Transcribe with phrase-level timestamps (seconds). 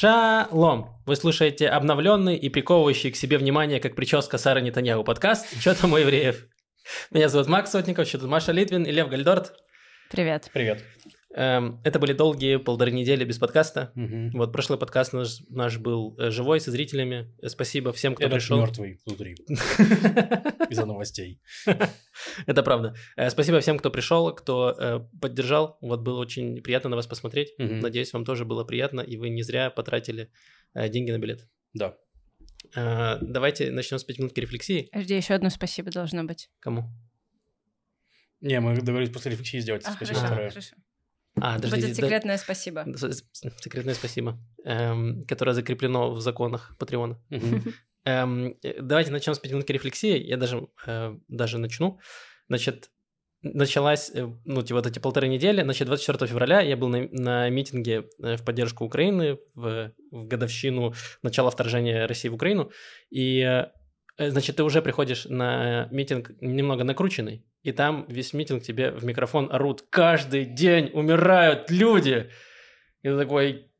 [0.00, 0.96] Шалом!
[1.04, 5.92] Вы слушаете обновленный и приковывающий к себе внимание, как прическа Сары Нетаньяху подкаст «Что там
[5.92, 6.46] у евреев?».
[7.10, 9.52] Меня зовут Макс Сотников, что тут Маша Литвин и Лев Гальдорт.
[10.10, 10.48] Привет.
[10.54, 10.82] Привет.
[11.32, 13.92] Эм, это были долгие полторы недели без подкаста.
[13.94, 14.32] Мгм.
[14.32, 17.32] Вот прошлый подкаст наш, наш был э, живой, со зрителями.
[17.40, 18.58] Э, Спасибо всем, кто Этот пришел.
[18.60, 19.36] мертвый внутри
[20.70, 21.40] из-за новостей.
[22.46, 22.94] Это правда.
[23.16, 25.78] Э, Спасибо всем, кто пришел, кто поддержал.
[25.80, 27.54] Вот было очень приятно на вас посмотреть.
[27.58, 30.30] Надеюсь, вам тоже было приятно, и вы не зря потратили
[30.74, 31.46] деньги на билет.
[31.74, 31.96] Да.
[32.74, 34.88] Давайте начнем с пяти минутки рефлексии.
[34.94, 36.50] Жди, еще одно спасибо должно быть.
[36.58, 36.90] Кому?
[38.40, 40.50] Не, мы договорились после рефлексии сделать А, спасибо хорошо, второе.
[40.50, 40.76] хорошо.
[41.42, 42.84] А, Будет подождите, да- секретное спасибо.
[42.94, 47.18] с- с- секретное спасибо, эм, которое закреплено в законах Патреона.
[48.04, 50.16] Эм, э, давайте начнем с пяти минутки рефлексии.
[50.18, 51.98] Я даже, э, даже начну.
[52.48, 52.90] Значит,
[53.42, 57.48] началась, э, ну, те- вот эти полторы недели, значит, 24 февраля я был на, на
[57.50, 62.70] митинге э, в поддержку Украины в, в годовщину начала вторжения России в Украину,
[63.10, 63.64] и,
[64.18, 69.48] значит, ты уже приходишь на митинг немного накрученный, и там весь митинг тебе в микрофон
[69.52, 72.30] орут «Каждый день умирают люди!»
[73.02, 73.70] И ты такой,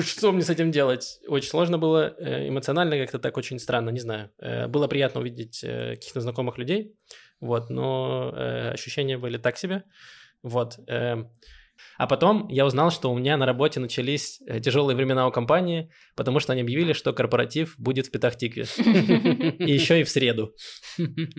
[0.00, 1.20] что мне с этим делать?
[1.26, 4.30] Очень сложно было, э, эмоционально как-то так очень странно, не знаю.
[4.38, 6.96] Э, Было приятно увидеть э, каких-то знакомых людей,
[7.40, 8.32] вот, но
[8.72, 9.84] ощущения были так себе,
[10.42, 10.76] вот.
[11.96, 15.90] А потом я узнал, что у меня на работе начались э, тяжелые времена у компании,
[16.16, 18.64] потому что они объявили, что корпоратив будет в Петахтикве.
[19.58, 20.54] И еще и в среду.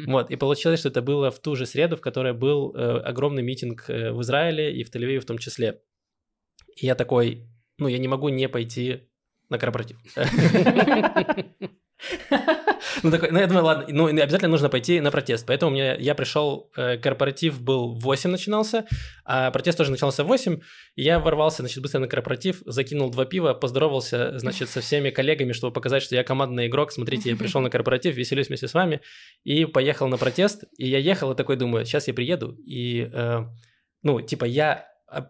[0.06, 3.44] Вот, и получилось, что это было в ту же среду, в которой был э, огромный
[3.44, 5.82] митинг э, в Израиле и в Тель-Авиве в том числе.
[6.76, 9.10] И я такой, ну, я не могу не пойти
[9.50, 9.98] на корпоратив.
[13.03, 15.45] Ну, такой, ну, я думаю, ладно, ну, обязательно нужно пойти на протест.
[15.45, 18.86] Поэтому мне, я пришел, э, корпоратив был в 8 начинался,
[19.25, 20.59] а протест тоже начался в 8.
[20.95, 25.53] И я ворвался, значит, быстро на корпоратив, закинул два пива, поздоровался, значит, со всеми коллегами,
[25.53, 26.91] чтобы показать, что я командный игрок.
[26.91, 29.02] Смотрите, я пришел на корпоратив, веселюсь вместе с вами.
[29.43, 30.64] И поехал на протест.
[30.77, 32.58] И я ехал и такой думаю, сейчас я приеду.
[32.65, 33.39] И, э,
[34.04, 35.30] ну, типа, я а,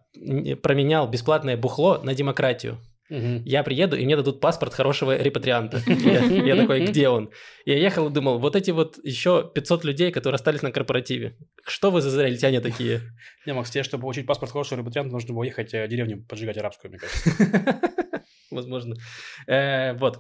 [0.62, 2.80] променял бесплатное бухло на демократию.
[3.10, 5.82] Я приеду, и мне дадут паспорт хорошего репатрианта.
[5.88, 7.32] Я, такой, где он?
[7.66, 11.36] Я ехал и думал, вот эти вот еще 500 людей, которые остались на корпоративе.
[11.66, 13.02] Что вы за израильтяне такие?
[13.48, 16.92] Не, Макс, тебе, чтобы получить паспорт хорошего репатрианта, нужно было ехать э, деревню поджигать арабскую,
[16.92, 17.82] мне кажется.
[18.52, 18.96] Возможно.
[19.48, 20.20] Э, Вот.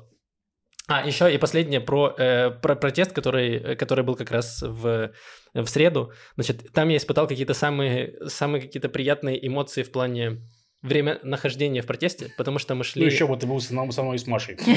[0.87, 5.11] А, еще и последнее про, э, про протест, который, который был как раз в,
[5.53, 6.11] в среду.
[6.33, 10.41] Значит, там я испытал какие-то самые, самые какие-то приятные эмоции в плане
[10.81, 13.01] время нахождения в протесте, потому что мы шли...
[13.01, 14.57] Ну, еще вот ты был со мной и с Машей.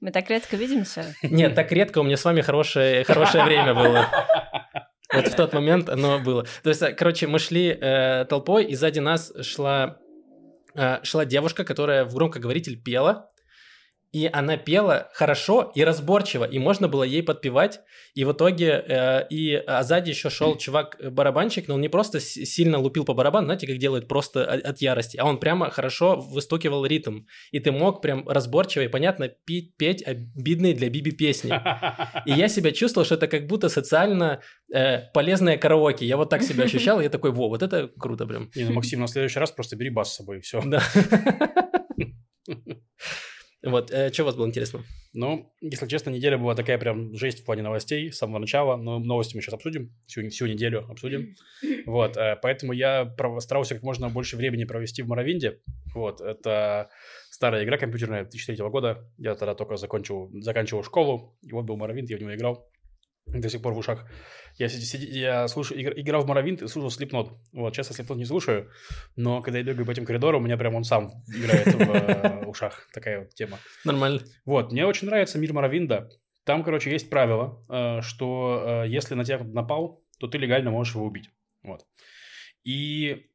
[0.00, 1.14] Мы так редко видимся.
[1.22, 4.08] Нет, так редко у меня с вами хорошее, хорошее время было.
[5.12, 6.44] Вот в тот момент оно было.
[6.62, 9.98] То есть, короче, мы шли э, толпой, и сзади нас шла,
[10.74, 13.30] э, шла девушка, которая в громкоговоритель пела.
[14.14, 17.80] И она пела хорошо и разборчиво, и можно было ей подпевать.
[18.14, 22.78] И в итоге, э, и а сзади еще шел чувак-барабанщик, но он не просто сильно
[22.78, 26.86] лупил по барабану, знаете, как делают просто от, от ярости, а он прямо хорошо выстукивал
[26.86, 27.22] ритм.
[27.50, 31.52] И ты мог прям разборчиво и понятно петь, петь обидные для Биби песни.
[32.24, 34.40] И я себя чувствовал, что это как будто социально
[34.72, 36.06] э, полезное караоке.
[36.06, 38.48] Я вот так себя ощущал, и я такой, во, вот это круто прям.
[38.54, 40.62] Не, ну, Максим, на следующий раз просто бери бас с собой, все.
[40.64, 40.80] Да.
[43.64, 44.84] Вот, что у вас было интересно?
[45.14, 48.98] Ну, если честно, неделя была такая прям жесть в плане новостей с самого начала, но
[48.98, 51.36] новости мы сейчас обсудим, всю, всю неделю обсудим.
[51.86, 55.60] Вот, э, поэтому я старался как можно больше времени провести в Моровинде.
[55.94, 56.90] Вот, это
[57.30, 59.08] старая игра компьютерная 2003 года.
[59.18, 62.68] Я тогда только закончил, заканчивал школу, и вот был Моровинд, я в него играл.
[63.26, 64.06] До сих пор в ушах.
[64.58, 67.32] Я, сиди- я слушаю, игр- играл в Моровинт и слушал Слепнот.
[67.52, 68.70] Вот, сейчас я Слепнот не слушаю,
[69.16, 72.44] но когда я бегаю по этим коридорам, у меня прям он сам играет в э,
[72.46, 72.88] ушах.
[72.92, 73.58] Такая вот тема.
[73.84, 74.20] Нормально.
[74.44, 76.08] Вот, мне очень нравится мир Моровинда.
[76.44, 80.94] Там, короче, есть правило, э, что э, если на тебя напал, то ты легально можешь
[80.94, 81.30] его убить.
[81.62, 81.84] Вот.
[82.62, 83.26] И,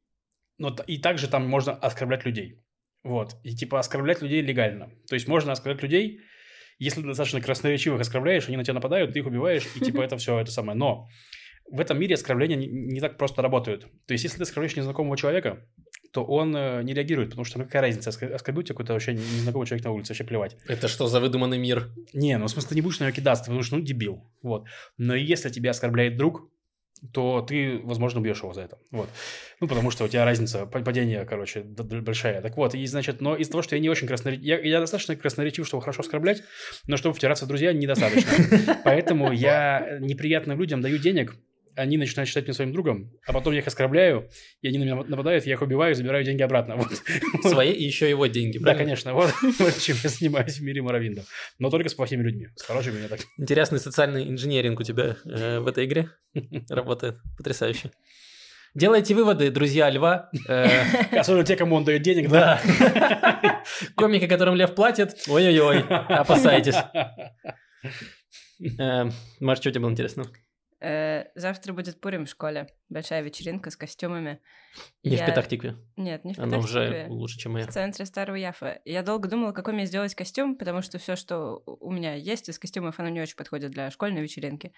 [0.58, 2.62] т- и также там можно оскорблять людей.
[3.02, 3.36] Вот.
[3.44, 4.90] И типа оскорблять людей легально.
[5.08, 6.20] То есть можно оскорблять людей,
[6.80, 10.00] если ты достаточно красноречиво их оскорбляешь, они на тебя нападают, ты их убиваешь, и типа
[10.00, 10.76] это все это самое.
[10.76, 11.08] Но
[11.70, 13.86] в этом мире оскорбления не, не так просто работают.
[14.06, 15.64] То есть если ты оскорбляешь незнакомого человека,
[16.12, 19.12] то он э, не реагирует, потому что ну какая разница, оскор- оскорбил тебя какой-то вообще
[19.14, 20.56] незнакомый человек на улице, вообще плевать.
[20.66, 21.90] Это что за выдуманный мир?
[22.12, 24.24] Не, ну в смысле ты не будешь на него кидаться, потому что ну дебил.
[24.42, 24.66] Вот.
[24.98, 26.50] Но если тебя оскорбляет друг,
[27.12, 28.78] то ты, возможно, убьешь его за это.
[28.90, 29.08] Вот.
[29.60, 32.40] Ну, потому что у тебя разница па- падения, короче, большая.
[32.42, 34.44] Так вот, и, значит, но из-за того, что я не очень красноречив...
[34.44, 36.42] Я, я достаточно красноречив, чтобы хорошо оскорблять,
[36.86, 38.30] но чтобы втираться в друзья, недостаточно.
[38.84, 41.34] Поэтому я неприятным людям даю денег,
[41.80, 44.28] они начинают считать меня своим другом, а потом я их оскорбляю,
[44.60, 46.76] и они на меня нападают, я их убиваю, забираю деньги обратно.
[46.80, 46.92] Вот.
[47.42, 48.84] Свои и еще его деньги, Да, правильно?
[48.84, 51.24] конечно, вот, вот чем я занимаюсь в мире Моровинда.
[51.58, 53.20] Но только с плохими людьми, с хорошими я так.
[53.38, 56.10] Интересный социальный инженеринг у тебя э, в этой игре
[56.68, 57.16] работает.
[57.38, 57.90] Потрясающе.
[58.74, 60.30] Делайте выводы, друзья Льва.
[60.48, 60.68] Э,
[61.18, 62.60] Особенно те, кому он дает денег, да?
[62.78, 63.62] Да.
[63.96, 66.76] Комики, которым Лев платит, ой-ой-ой, опасайтесь.
[68.78, 69.10] Э,
[69.40, 70.24] Маш, что тебе было интересно?
[70.80, 72.68] Э, Завтра будет Пурим в школе.
[72.88, 74.40] Большая вечеринка с костюмами.
[75.04, 75.76] Не в Я- Петахтикве.
[75.96, 77.06] Нет, не в Оно уже Петахтикве.
[77.14, 77.66] лучше, чем моя.
[77.66, 78.80] в центре Старого Яфа.
[78.84, 82.58] Я долго думала, какой мне сделать костюм, потому что все, что у меня есть из
[82.58, 84.72] костюмов, оно не очень подходит для школьной вечеринки.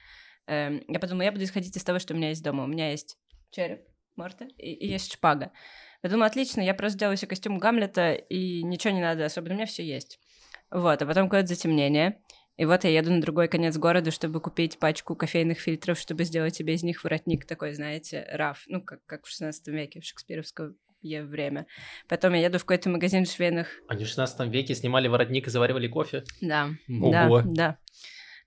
[0.48, 2.64] Эм, Я подумала, я буду исходить из того, что у меня есть дома.
[2.64, 3.16] У меня есть
[3.50, 5.52] череп Морта и, и есть шпага.
[6.02, 9.56] Я думаю, отлично, я просто сделаю себе костюм Гамлета, и ничего не надо особенно, у
[9.58, 10.18] меня все есть.
[10.70, 12.20] Вот, а потом какое-то затемнение.
[12.56, 16.54] И вот я еду на другой конец города, чтобы купить пачку кофейных фильтров, чтобы сделать
[16.54, 20.74] себе из них воротник такой, знаете, раф, ну, как, как в 16 веке, в шекспировское
[21.02, 21.66] время.
[22.08, 25.88] Потом я еду в какой-то магазин швейных Они в 16 веке снимали воротник и заваривали
[25.88, 26.22] кофе.
[26.40, 27.42] да, Ого.
[27.42, 27.78] да, да.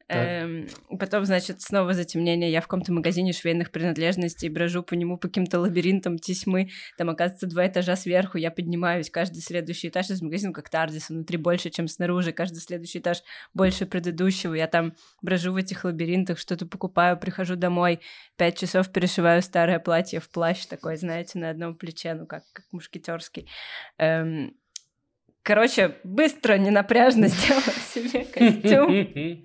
[0.08, 0.68] Эм,
[1.00, 2.52] потом, значит, снова затемнение.
[2.52, 6.70] Я в каком-то магазине швейных принадлежностей брожу по нему по каким-то лабиринтам тесьмы.
[6.98, 8.38] Там, оказывается, два этажа сверху.
[8.38, 9.10] Я поднимаюсь.
[9.10, 11.10] Каждый следующий этаж из магазина как Тардис.
[11.10, 12.34] Внутри больше, чем снаружи.
[12.34, 13.24] Каждый следующий этаж
[13.56, 14.54] больше предыдущего.
[14.54, 14.94] Я там
[15.24, 18.00] брожу в этих лабиринтах, что-то покупаю, прихожу домой.
[18.38, 22.66] Пять часов перешиваю старое платье в плащ такой, знаете, на одном плече, ну как, как
[22.72, 23.50] мушкетерский.
[23.98, 24.56] Эм,
[25.46, 27.62] Короче, быстро, ненапряжно сделала
[27.94, 29.45] себе костюм.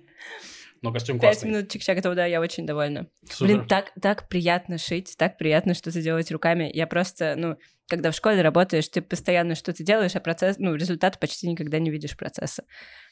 [0.81, 1.49] Но костюм Пять классный.
[1.51, 3.07] минут чик-чак этого, да, я очень довольна.
[3.29, 3.45] Супер.
[3.45, 6.71] Блин, так, так приятно шить, так приятно что-то делать руками.
[6.73, 7.55] Я просто, ну,
[7.87, 11.91] когда в школе работаешь, ты постоянно что-то делаешь, а процесс, ну, результат почти никогда не
[11.91, 12.63] видишь процесса.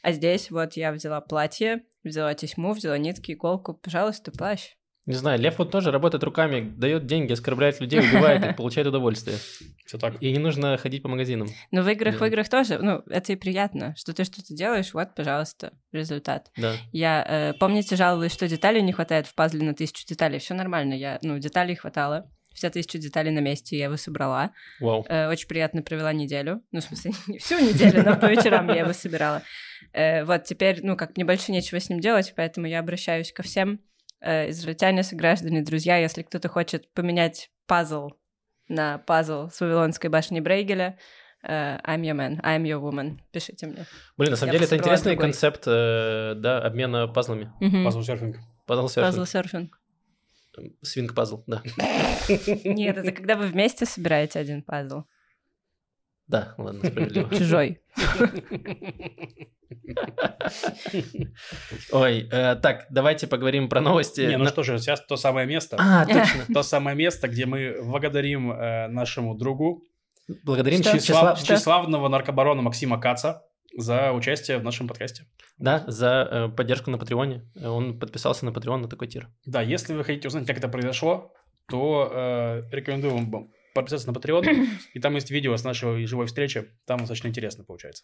[0.02, 4.76] А здесь вот я взяла платье, взяла тесьму, взяла нитки, иголку, пожалуйста, плащ.
[5.10, 9.38] Не знаю, Лев вот тоже работает руками, дает деньги, оскорбляет людей, убивает их, получает удовольствие.
[9.88, 10.22] Все так.
[10.22, 11.48] И не нужно ходить по магазинам.
[11.72, 12.26] Но в играх, Да.
[12.26, 16.52] в играх тоже, ну, это и приятно, что ты что-то делаешь, вот, пожалуйста, результат.
[16.56, 16.76] Да.
[16.92, 20.38] Я, э, помните, жаловалась, что деталей не хватает в пазле на тысячу деталей.
[20.38, 22.30] Все нормально, я, ну, деталей хватало.
[22.54, 24.52] Вся тысяча деталей на месте, я его собрала.
[24.80, 25.04] Вау.
[25.10, 26.62] Э, очень приятно провела неделю.
[26.72, 29.42] Ну, в смысле, не всю неделю, но по вечерам я его собирала.
[29.92, 33.42] Э, вот теперь, ну, как мне больше нечего с ним делать, поэтому я обращаюсь ко
[33.42, 33.80] всем.
[34.22, 38.10] Э, израильтяне, сограждане, друзья, если кто-то хочет поменять пазл
[38.68, 40.98] на пазл с Вавилонской башни Брейгеля,
[41.44, 43.18] э, I'm your man, I'm your woman.
[43.32, 43.86] Пишите мне.
[44.18, 45.32] Блин, на самом Я деле это интересный другой.
[45.32, 47.52] концепт, э, да, обмена пазлами.
[47.62, 48.36] Пазл-серфинг.
[48.66, 49.28] Пазл Пазл серфинг.
[49.28, 49.80] серфинг.
[50.82, 51.62] Свинг пазл, да.
[52.66, 55.04] Нет, это когда вы вместе собираете один пазл.
[56.30, 57.30] Да, ладно, справедливо.
[57.38, 57.80] Чужой.
[61.92, 64.22] Ой, э, так, давайте поговорим про новости.
[64.22, 65.76] Не, ну На- что же, сейчас то самое место.
[65.80, 66.54] А, точно.
[66.54, 69.84] То самое место, где мы благодарим э, нашему другу,
[70.44, 70.92] Благодарим Что?
[71.00, 73.42] Числав- тщеслав- тщеславного наркобарона Максима Каца
[73.76, 75.24] за участие в нашем подкасте.
[75.58, 77.50] Да, за э, поддержку на Патреоне.
[77.64, 79.30] Он подписался на Патреон на такой тир.
[79.46, 81.34] Да, если вы хотите узнать, как это произошло,
[81.68, 83.50] то э, рекомендую вам
[83.82, 88.04] подписаться на Patreon, и там есть видео с нашей живой встречи, там достаточно интересно получается.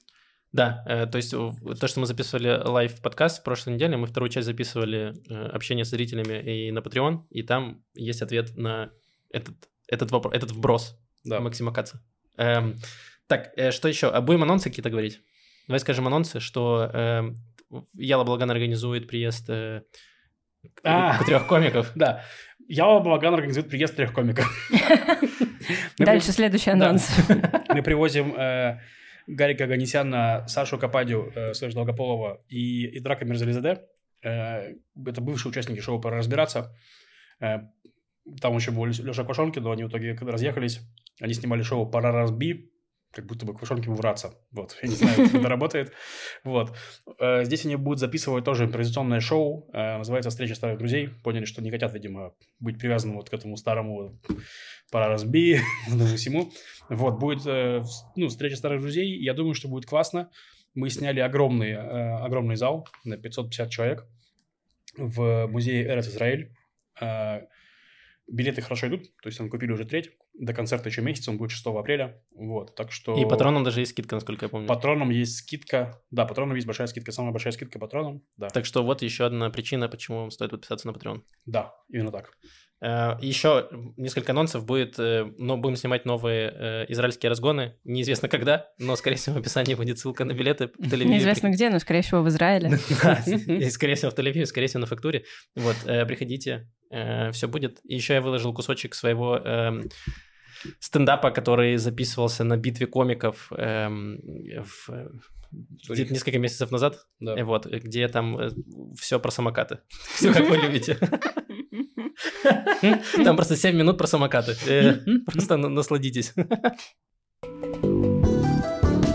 [0.52, 4.46] Да, э, то есть то, что мы записывали лайв-подкаст в прошлой неделе, мы вторую часть
[4.46, 8.92] записывали э, общение с зрителями и на Patreon, и там есть ответ на
[9.32, 9.56] этот,
[9.88, 11.40] этот, вопро- этот вброс Да.
[11.42, 12.02] Максима Каца.
[12.38, 12.76] Эм,
[13.28, 14.10] так, э, что еще?
[14.10, 15.20] А будем анонсы какие-то говорить?
[15.68, 17.36] Давай скажем анонсы, что эм,
[17.94, 19.82] Яла Благан организует приезд э,
[20.84, 21.22] А.
[21.24, 21.92] трех комиков.
[21.96, 22.24] Да,
[22.68, 24.46] Яла Балаган организует приезд трех комиков.
[25.98, 27.10] Дальше следующий анонс.
[27.70, 28.80] Мы привозим э,
[29.28, 33.82] Гарика Аганесяна, Сашу Кападю, э, Сэш Долгополова и, и Драка Мирзализаде.
[34.24, 34.74] Э,
[35.06, 36.76] это бывшие участники шоу «Пора разбираться».
[38.42, 40.80] Там еще был Леша Квашонкин, но они в итоге, разъехались,
[41.22, 42.72] они снимали шоу «Пора разби»,
[43.16, 44.34] как будто бы Квашонкин враться.
[44.52, 45.94] Вот, я не знаю, как это работает.
[46.44, 46.76] Вот.
[47.20, 51.10] Э, Здесь они будут записывать тоже импровизационное шоу, э, называется «Встреча старых друзей».
[51.24, 54.20] Поняли, что не хотят, видимо, быть привязанным вот к этому старому
[54.92, 56.52] «Пора разби», этому всему.
[56.90, 57.84] Вот, будет э,
[58.18, 59.18] ну, встреча старых друзей.
[59.24, 60.30] Я думаю, что будет классно.
[60.74, 64.06] Мы сняли огромный, огромный зал на 550 человек
[64.98, 66.52] в музее Эрец Израиль.
[68.28, 70.12] Билеты хорошо идут, то есть там купили уже треть.
[70.38, 72.22] До концерта еще месяц, он будет 6 апреля.
[72.32, 73.16] Вот, так что...
[73.16, 74.68] И патронам даже есть скидка, насколько я помню.
[74.68, 76.02] Патронам есть скидка.
[76.12, 77.12] Да, патронам есть большая скидка.
[77.12, 78.22] Самая большая скидка патронам.
[78.36, 81.22] Да, Так что вот еще одна причина, почему вам стоит подписаться на Patreon.
[81.46, 82.38] да именно так.
[82.86, 87.76] Э, Еще несколько анонсов будет, э, но будем снимать новые э, израильские разгоны.
[87.84, 90.70] Неизвестно когда, но, скорее всего, в описании будет ссылка на билеты.
[90.78, 92.78] Неизвестно где, но, скорее всего, в Израиле.
[93.72, 95.24] Скорее всего, в Тель-Авиве, скорее всего, на фактуре.
[95.56, 96.70] Вот, э, приходите,
[97.32, 97.80] все будет.
[97.84, 99.90] И еще я выложил кусочек своего эм,
[100.80, 104.20] стендапа, который записывался на битве комиков эм,
[104.64, 105.08] в, э,
[105.90, 107.08] где-то несколько месяцев назад.
[107.20, 107.36] Да.
[107.38, 108.38] Э, Вот, где там
[108.96, 109.80] все про самокаты.
[110.16, 110.98] Все как вы любите.
[113.24, 114.56] Там просто 7 минут про самокаты.
[114.68, 114.94] Э,
[115.32, 116.34] Просто на- насладитесь.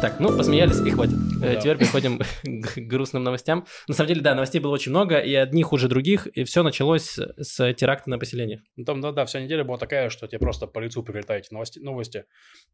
[0.00, 1.16] Так, ну, посмеялись и хватит.
[1.42, 1.60] Э, Да.
[1.60, 2.18] Теперь переходим
[2.62, 3.66] к грустным новостям.
[3.86, 7.18] На самом деле, да, новостей было очень много, и одни хуже других, и все началось
[7.18, 8.60] с теракта на поселениях.
[8.76, 11.52] Ну, Там, да, да, вся неделя была такая, что тебе просто по лицу прилетают эти
[11.52, 11.78] новости.
[11.80, 12.24] новости.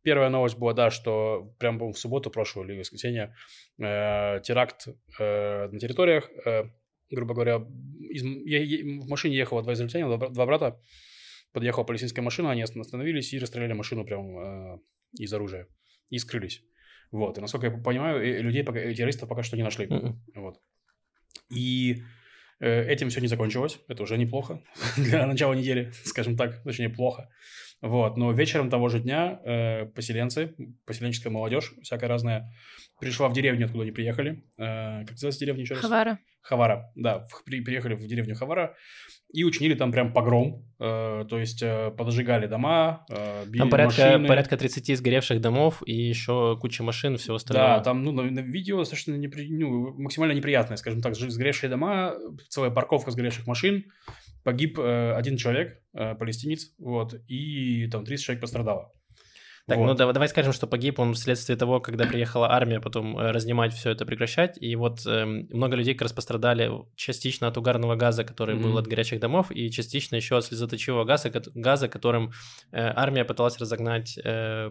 [0.03, 3.35] Первая новость была, да, что прям в субботу прошлую или в воскресенье
[3.81, 4.87] э, теракт
[5.19, 6.65] э, на территориях, э,
[7.11, 7.67] грубо говоря,
[8.11, 10.81] из, я, я- в машине ехало два израильтянина, два, два брата,
[11.53, 14.79] подъехала палестинская машина, они остановились и расстреляли машину прям э,
[15.19, 15.69] из оружия
[16.11, 16.63] и скрылись.
[17.13, 19.87] Вот, и насколько я понимаю, людей, пока, террористов пока что не нашли.
[19.87, 20.23] Мгм.
[20.35, 20.61] Вот.
[21.51, 22.03] И
[22.61, 23.79] э, этим все не закончилось.
[23.89, 24.63] Это уже неплохо
[24.97, 27.29] для начала недели, скажем так, точнее, плохо.
[27.87, 28.17] Вот.
[28.17, 30.55] Но вечером того же дня э, поселенцы,
[30.87, 32.53] поселенческая молодежь, всякая разная,
[33.01, 34.43] пришла в деревню, откуда они приехали.
[34.59, 35.83] Э, как называется деревня еще раз?
[35.83, 36.19] Хавара.
[36.43, 38.75] Хавара, да, в- при- приехали в деревню Хавара
[39.33, 44.03] и учинили там прям погром, э, то есть э, подожигали дома, э, били Там порядка,
[44.07, 44.29] машины.
[44.29, 47.69] порядка 30 сгоревших домов и еще куча машин и всего остального.
[47.79, 52.15] Да, там, ну, на, на видео достаточно непри- ну, максимально неприятное, скажем так, сгоревшие дома,
[52.49, 53.85] целая парковка сгоревших машин,
[54.47, 58.93] погиб э, один человек, э, палестинец, вот, и там 30 человек пострадало.
[59.69, 59.87] Так, Вот.
[59.87, 63.73] ну да- давай скажем, что погиб он вследствие того, когда приехала армия потом э, разнимать
[63.75, 64.57] все это, прекращать.
[64.63, 68.79] И вот эм, много людей как раз пострадали частично от угарного газа, который был Мгм.
[68.79, 72.31] от горячих домов, и частично еще от слезоточивого газа, газа которым
[72.73, 74.71] э, армия пыталась разогнать э,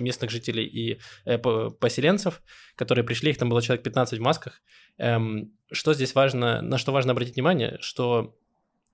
[0.00, 2.40] местных жителей и э, по- поселенцев,
[2.74, 4.62] которые пришли, их там было человек 15 в масках.
[4.98, 8.34] Эм, что здесь важно, на что важно обратить внимание, что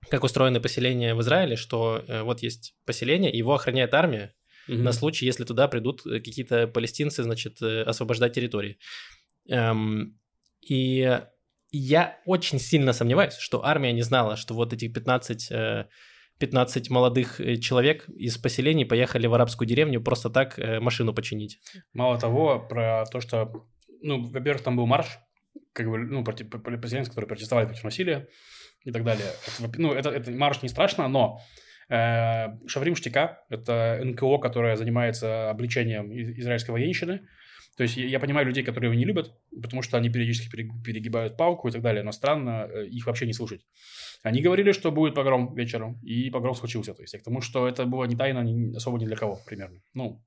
[0.09, 4.33] как устроены поселения в Израиле, что э, вот есть поселение, его охраняет армия,
[4.67, 4.83] Мгм.
[4.83, 8.77] на случай, если туда придут э, какие-то палестинцы, значит, э, освобождать территории.
[9.49, 10.19] Эм,
[10.61, 11.19] и
[11.71, 15.85] я очень сильно сомневаюсь, что армия не знала, что вот эти 15, э,
[16.37, 21.59] 15 молодых э, человек из поселений поехали в арабскую деревню просто так э, машину починить.
[21.93, 23.51] Мало того, про то, что,
[24.01, 25.07] ну, во-первых, там был марш,
[25.73, 28.27] как бы, ну, против, п- п- поселенцев, которые протестовали против насилия
[28.85, 29.27] и так далее.
[29.47, 31.41] Это, ну, это, это марш не страшно, но
[31.89, 37.21] э, Шаврим Штика– это НКО, которое занимается обличением израильской военщины.
[37.77, 41.37] То есть я, понимаю людей, которые его не любят, потому что они периодически пере- перегибают
[41.37, 43.61] палку и так далее, но странно э, их вообще не слушать.
[44.21, 46.93] Они говорили, что будет погром вечером, и погром случился.
[46.93, 49.39] То есть я к тому, что это было не тайна ни- особо ни для кого
[49.45, 49.79] примерно.
[49.93, 50.21] Ну,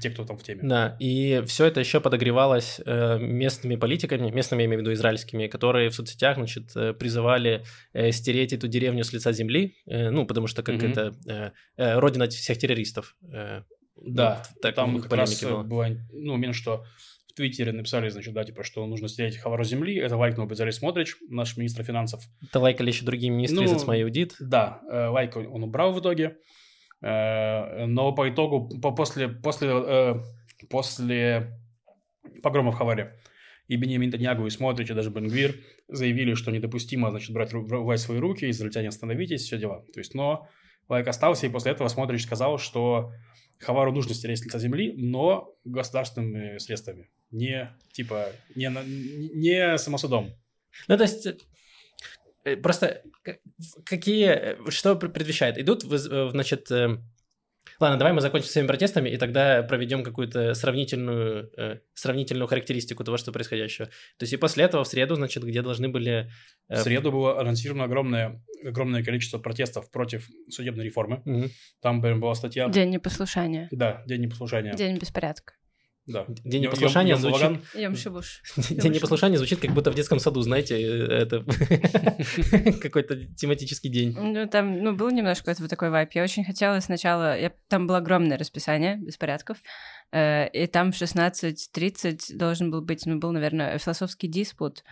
[0.00, 0.60] те, кто там в теме.
[0.62, 5.46] Да, и все это еще подогревалось э, местными политиками, местными, я имею в виду израильскими,
[5.48, 10.46] которые в соцсетях, значит, э, призывали э, стереть эту деревню с лица земли, ну, потому
[10.46, 10.92] что как Мгм.
[10.92, 13.16] это родина всех террористов.
[14.04, 15.62] Да, ну, так там как раз было.
[15.62, 16.84] было, ну, именно что
[17.28, 19.96] в Твиттере написали, значит, да, типа, что нужно стереть Хавару земли.
[19.96, 22.22] Это лайкнул Безалий Смотрич, наш министр финансов.
[22.42, 24.34] Это лайкали еще другие министры из Ну, Ацмай Аудит.
[24.38, 26.36] Да, э, лайк он убрал в итоге.
[27.02, 30.14] Э, но по итогу, по- после, после, э,
[30.70, 31.58] после
[32.42, 33.18] погрома в Хаваре
[33.66, 35.56] и Бенемин Нетаньягу, и Смотрич, и даже Бенгвир
[35.88, 39.84] заявили, что недопустимо, значит, брать власть в свои руки, израильтяне остановитесь, все дела.
[39.92, 40.48] То есть, но
[40.88, 43.12] лайк остался, и после этого Смотрич сказал, что
[43.58, 47.10] Хавару нужно стереть с лица земли, но государственными средствами.
[47.30, 48.70] Не, типа, не,
[49.34, 50.34] не самосудом.
[50.88, 51.26] Ну, то есть,
[52.62, 53.38] просто к-
[53.84, 55.58] какие, э, что пр- предвещает?
[55.58, 56.98] Идут, э, значит, э,
[57.78, 63.04] ладно, давай мы закончим с всеми протестами, и тогда проведем какую-то сравнительную, э, сравнительную характеристику
[63.04, 63.86] того, что происходящего.
[63.86, 66.30] То есть, и после этого в среду, значит, где должны были...
[66.68, 71.22] В э, среду было анонсировано огромное, огромное количество протестов против судебной реформы.
[71.24, 71.50] мгм.
[71.80, 72.68] Там прям была статья...
[72.68, 73.68] День непослушания.
[73.70, 74.74] Да, день непослушания.
[74.74, 75.54] День беспорядка.
[76.06, 76.26] Да.
[76.44, 77.60] День непослушания звучит...
[78.70, 81.44] День непослушания звучит, как будто в детском саду, знаете, э, это
[82.80, 84.16] какой-то тематический день.
[84.18, 86.10] Ну, там, ну, был немножко этого такой вайп.
[86.12, 87.38] Я очень хотела сначала...
[87.38, 87.52] Я...
[87.68, 89.58] Там было огромное расписание беспорядков.
[90.10, 94.82] э, и там в 16.30 должен был быть, ну, был, наверное, философский диспут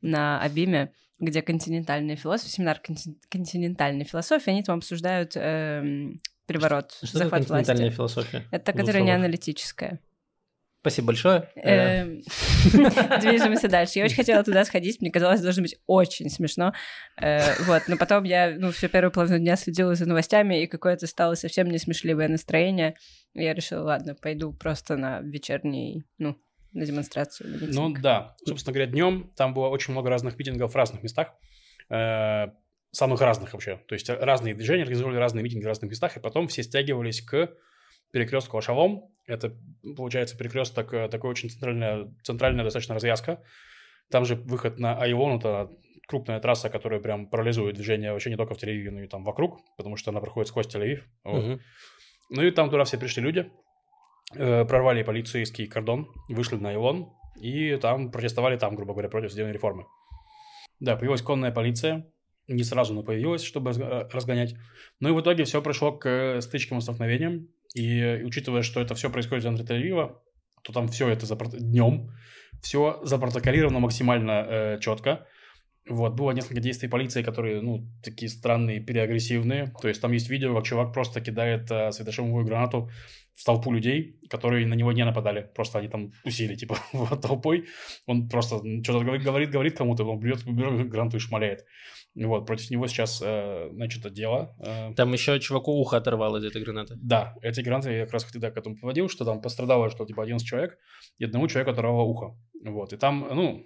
[0.00, 7.18] на Абиме, где континентальные философы, семинар контин- континентальной философии, они там обсуждают эм, переворот, Что
[7.18, 7.96] захват континентальная власти.
[7.96, 8.44] философия?
[8.50, 10.00] Это та, которая не аналитическая.
[10.80, 11.50] Спасибо большое.
[11.56, 12.22] Э, Эм,
[13.20, 13.98] Движемся дальше.
[13.98, 16.72] Я очень хотела туда сходить, мне казалось, должно быть очень смешно.
[17.20, 21.06] Э, Вот, но потом я, ну, всю первую половину дня следила за новостями, и какое-то
[21.06, 22.96] стало совсем несмешливое настроение.
[23.34, 26.36] Я решила, ладно, пойду просто на вечерний, ну,
[26.72, 27.52] на демонстрацию.
[27.52, 27.74] митинг.
[27.74, 31.34] Ну да, собственно говоря, днем там было очень много разных митингов в разных местах,
[31.90, 32.46] э,
[32.92, 33.80] самых разных вообще.
[33.86, 37.50] То есть разные движения организовали разные митинги в разных местах, и потом все стягивались к
[38.12, 39.10] перекрестку Ашалом.
[39.26, 39.56] Это,
[39.96, 43.42] получается, перекресток э, такой очень центральная, центральная достаточно развязка.
[44.10, 45.70] Там же выход на Айвон, это
[46.08, 49.60] крупная трасса, которая прям парализует движение вообще не только в Тель-Авиве, но и там вокруг,
[49.76, 51.02] потому что она проходит сквозь Тель-Авив.
[51.24, 51.44] Вот.
[51.44, 51.60] Мгм.
[52.30, 53.50] Ну и там туда все пришли люди,
[54.34, 59.52] э, прорвали полицейский кордон, вышли на Илон и там протестовали там, грубо говоря, против судебной
[59.52, 59.86] реформы.
[60.80, 62.10] Да, появилась конная полиция,
[62.48, 64.54] не сразу, но появилась, чтобы разго- разгонять.
[64.98, 67.48] Ну и в итоге все пришло к стычкам и столкновениям.
[67.74, 70.16] И учитывая, что это все происходит в центре Тель-Авива,
[70.62, 71.26] то там все это
[71.58, 72.10] днем,
[72.62, 75.26] все запротоколировано максимально э, четко.
[75.88, 79.72] Вот, было несколько действий полиции, которые, ну, такие странные, переагрессивные.
[79.80, 82.90] То есть там есть видео, как чувак просто кидает э, светошумовую гранату
[83.34, 85.50] в толпу людей, которые на него не нападали.
[85.54, 87.66] Просто они там тусили, типа, вот толпой.
[88.06, 91.64] Он просто что-то говорит, говорит, кому-то, он берет, берет гранату и шмаляет.
[92.16, 94.56] Вот, против него сейчас, э, значит, дело.
[94.58, 96.94] Э, Там еще чуваку ухо оторвало из этой гранаты.
[97.00, 100.22] да, эти гранаты я как раз хотел к этому подводил, что там пострадало, что типа
[100.24, 100.76] 11 человек,
[101.18, 102.36] и одному человеку оторвало ухо.
[102.64, 103.64] Вот, и там, ну,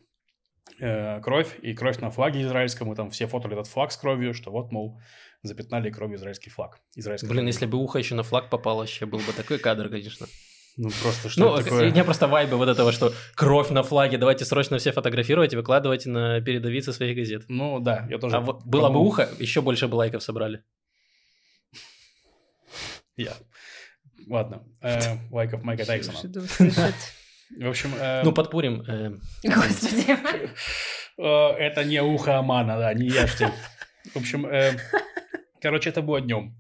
[0.79, 4.35] э, кровь, и кровь на флаге израильском, и там все фотали этот флаг с кровью,
[4.35, 5.01] что вот, мол,
[5.43, 6.81] запятнали кровью израильский флаг.
[6.97, 7.47] Израильский Блин, флаг.
[7.55, 10.27] если бы ухо еще на флаг попало, вообще был бы такой кадр, конечно.
[10.77, 11.91] Ну, просто что Ну, у такое?
[11.91, 16.05] меня просто вайбы вот этого, что кровь на флаге, давайте срочно все фотографировать и выкладывать
[16.07, 17.45] на передовицы своих газет.
[17.49, 18.37] Ну, да, я тоже...
[18.37, 20.63] А вот было бы ухо, еще больше бы лайков собрали.
[23.17, 23.35] Я.
[24.29, 24.65] Ладно.
[24.81, 24.99] Э,
[25.31, 26.35] лайков Майка услышат.
[27.57, 28.83] В общем, э, Ну, подпурим.
[28.89, 29.13] э,
[29.45, 30.07] Господи.
[31.19, 31.23] э,
[31.59, 33.53] это не ухо Амана, да, не ешьте.
[34.13, 34.73] В общем, э,
[35.61, 36.57] короче, это было днем.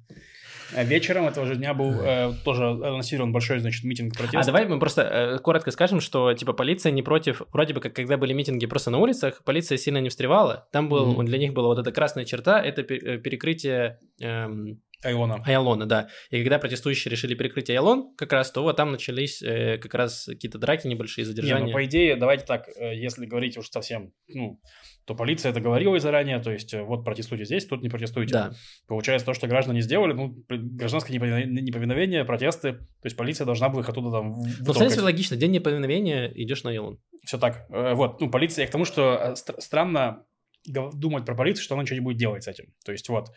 [0.74, 4.40] А вечером этого же дня был э, тоже анонсирован большой, значит, митинг протеста.
[4.40, 7.94] А давай мы просто э, коротко скажем, что типа полиция не против, вроде бы как
[7.94, 10.66] когда были митинги просто на улицах, полиция сильно не встревала.
[10.72, 11.24] Там был, Мгм.
[11.26, 15.42] для них была вот эта красная черта, это э, перекрытие эм, Айлона.
[15.46, 16.08] Айалона, да.
[16.30, 20.24] И когда протестующие решили перекрыть Айалон, как раз, то вот там начались э, как раз
[20.26, 21.66] какие-то драки небольшие, Не, задержания.
[21.66, 24.60] ну, по идее, давайте так, э, если говорить уж совсем, ну,
[25.04, 28.32] то полиция это говорила заранее, то есть, э, вот протестуйте здесь, тут не протестуйте.
[28.32, 28.52] Да.
[28.86, 33.88] Получается, то, что граждане сделали, ну, гражданское неповиновение, протесты, то есть полиция должна была их
[33.88, 35.36] оттуда там Ну, в принципе, логично.
[35.36, 36.98] День неповиновения идешь на Айалон.
[37.24, 37.66] Все так.
[37.70, 40.24] Э, Вот, ну, полиция, я к тому, что стр- странно
[40.66, 42.72] думать про полицию, что она ничего не будет делать с этим.
[42.84, 43.28] То есть, вот.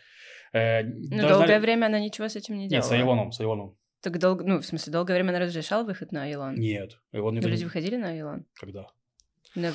[0.52, 2.82] Э, Ну, должна долгое время она ничего с этим не делала.
[2.82, 3.76] Нет, с Айлоном, с Айлоном.
[4.00, 6.54] Так долго, ну, в смысле, долгое время она разрешала выход на Айлон?
[6.54, 8.46] Нет, Айлон не люди выходили на Айлон?
[8.54, 8.86] Когда?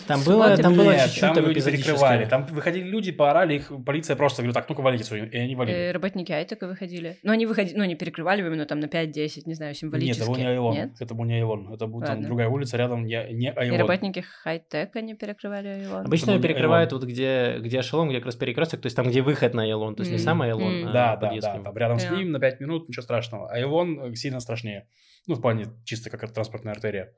[0.07, 2.25] Там было- там было Нет, чуть-чуть там люди перекрывали.
[2.25, 5.75] Там выходили люди, поорали, их полиция просто говорит, так, ну-ка валите свою, и они валили.
[5.77, 7.17] Э, Работники Айтека выходили.
[7.23, 10.21] Ну, они выходили, ну, не перекрывали именно там на 5-10, не знаю, Нет, символически.
[10.21, 10.73] это был не Айлон.
[10.75, 10.91] Нет?
[10.99, 11.73] Это был не Айлон.
[11.73, 13.79] Это был там другая улица рядом, не, не И Айлон.
[13.79, 16.05] работники Хай-Тек они перекрывали Айлон.
[16.05, 19.07] Обычно ее не перекрывают вот где, где эшелон, где как раз перекресток, то есть там,
[19.07, 20.89] где выход на Айалон, то есть не сам Айалон, Мгм.
[20.89, 21.59] а Да, да, да.
[21.63, 23.49] Там рядом с ним на 5 минут, ничего страшного.
[23.49, 24.87] А Айлон э, сильно страшнее.
[25.27, 27.13] Ну, в плане чисто как транспортная артерия.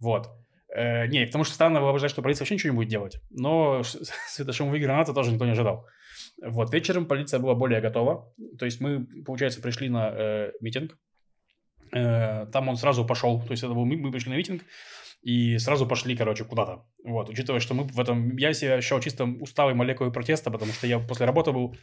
[0.00, 0.28] Вот.
[0.74, 3.20] Э, не, потому что странно воображать, что полиция вообще ничего не будет делать.
[3.30, 3.82] Но
[4.28, 5.86] светошумовые гранаты тоже никто не ожидал.
[6.42, 8.32] Вот, вечером полиция была более готова.
[8.58, 10.96] То есть мы, получается, пришли на э, митинг.
[11.92, 13.40] Э, там он сразу пошел.
[13.40, 14.62] То есть это был, мы, мы пришли на митинг
[15.22, 16.84] и сразу пошли, короче, куда-то.
[17.04, 18.36] Вот, учитывая, что мы в этом...
[18.36, 21.76] Я себя ощущал чисто усталой молекулой протеста, потому что я после работы был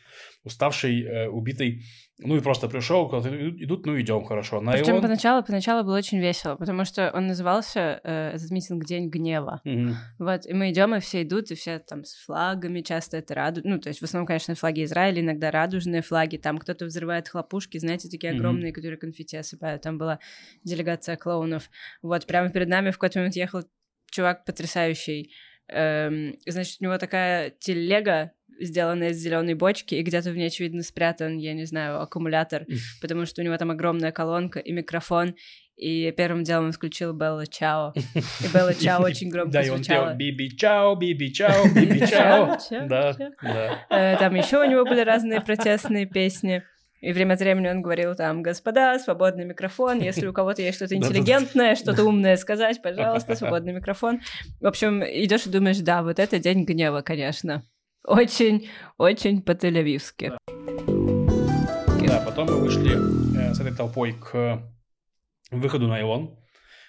[0.43, 1.83] уставший, э, убитый.
[2.19, 4.61] Ну и просто пришел, идут, ну идем, хорошо.
[4.61, 8.85] На Причем Илон- поначалу, поначалу было очень весело, потому что он назывался, э, этот митинг
[8.85, 9.61] «День гнева».
[9.63, 9.95] Мгм.
[10.19, 13.61] Вот, и мы идем, и все идут, и все там с флагами, часто это раду...
[13.63, 17.77] Ну, то есть в основном, конечно, флаги Израиля, иногда радужные флаги, там кто-то взрывает хлопушки,
[17.77, 19.81] знаете, такие огромные, которые конфетти осыпают.
[19.81, 20.19] Там была
[20.63, 21.69] делегация клоунов.
[22.01, 23.63] Вот, прямо перед нами в какой-то момент ехал
[24.15, 25.31] чувак потрясающий.
[25.67, 30.81] Эм, значит, у него такая телега, сделанная из зеленой бочки, и где-то в ней, очевидно,
[30.83, 32.65] спрятан, я не знаю, аккумулятор,
[33.01, 35.35] потому что у него там огромная колонка и микрофон,
[35.75, 37.93] и первым делом он включил Белла Чао.
[38.15, 42.57] И Белла Чао очень громко Да, и он пел «Биби чао, биби чао, биби чао».
[42.87, 43.85] Да, да.
[43.89, 46.63] Э, Там еще у него были разные протестные песни.
[47.01, 50.95] И время от времени он говорил там, господа, свободный микрофон, если у кого-то есть что-то
[50.95, 54.21] интеллигентное, что-то умное сказать, пожалуйста, свободный микрофон.
[54.61, 57.63] В общем, идешь и думаешь, да, вот это день гнева, конечно.
[58.03, 60.33] Очень, очень по-тель-авивски.
[62.07, 62.95] Да, потом мы вышли
[63.39, 64.61] э, с этой толпой к
[65.51, 66.39] выходу на Илон.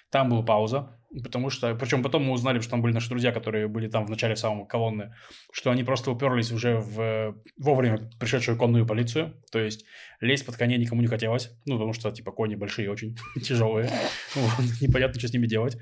[0.09, 1.73] Там была пауза, потому что...
[1.75, 4.65] Причем потом мы узнали, что там были наши друзья, которые были там в начале самого
[4.65, 5.13] колонны,
[5.51, 9.33] что они просто уперлись уже в вовремя пришедшую конную полицию.
[9.51, 9.85] То есть
[10.19, 11.51] лезть под коней никому не хотелось.
[11.65, 13.89] Ну, потому что, типа, кони большие, очень тяжелые.
[14.35, 15.77] Вот, непонятно, что с ними делать.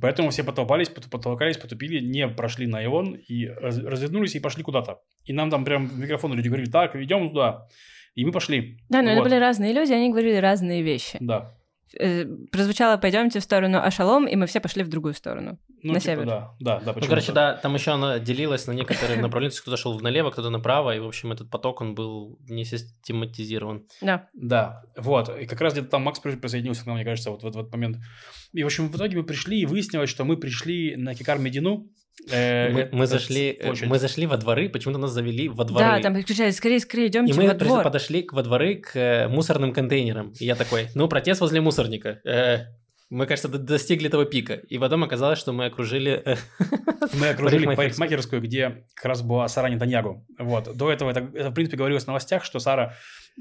[0.00, 5.00] Поэтому все потолпались, потолкались, потупили, не прошли на Ивон и раз, развернулись и пошли куда-то.
[5.24, 7.68] И нам там прям в микрофон люди говорили, так, идем туда.
[8.14, 8.78] И мы пошли.
[8.88, 9.14] Да, но вот.
[9.14, 11.18] это были разные люди, они говорили разные вещи.
[11.20, 11.57] Да.
[11.94, 16.00] Э, прозвучало «пойдемте в сторону Ашалом», и мы все пошли в другую сторону, Ну, на
[16.00, 16.26] типа, север.
[16.26, 16.92] Да, да, да.
[16.94, 20.94] Ну, короче, да, там еще она делилась на некоторые направления, кто-то шел налево, кто-то направо,
[20.94, 23.86] и, в общем, этот поток, он был не систематизирован.
[24.02, 24.28] Да.
[24.34, 25.28] Да, вот.
[25.38, 27.72] И как раз где-то там Макс при- присоединился к нам, мне кажется, вот в этот
[27.72, 27.98] момент.
[28.52, 31.88] И, в общем, в итоге мы пришли, и выяснилось, что мы пришли на Кикар Медину.
[32.30, 35.84] Э, Мы, зашли, э, мы зашли во дворы, почему-то нас завели во дворы.
[35.84, 37.82] Да, там кричали «скорее, скорее, И идемте мы во двор».
[37.82, 40.32] подошли к, во дворы к э, мусорным контейнерам.
[40.38, 42.20] И я такой, ну, протест возле мусорника.
[42.24, 42.66] Э,
[43.10, 44.54] мы, кажется, до- достигли этого пика.
[44.54, 46.22] И потом оказалось, что мы окружили...
[46.24, 46.36] э,
[47.14, 48.42] Мы окружили парикмахерскую.
[48.42, 50.26] где как раз была Сара Нетаньягу.
[50.38, 50.76] Вот.
[50.76, 52.94] До этого это, это, в принципе, говорилось в новостях, что Сара,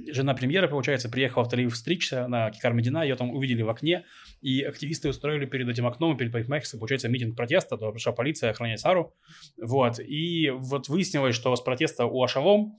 [0.10, 4.06] жена премьера, получается, приехала в Тель-Авив стричься на Кикар Медина, ее там увидели в окне,
[4.42, 8.80] и активисты устроили перед этим окном, перед парикмахерской, получается, митинг протеста, туда пришла полиция охранять
[8.80, 9.14] Сару.
[9.62, 10.00] Вот.
[10.00, 12.78] И вот выяснилось, что с протеста у Ашалом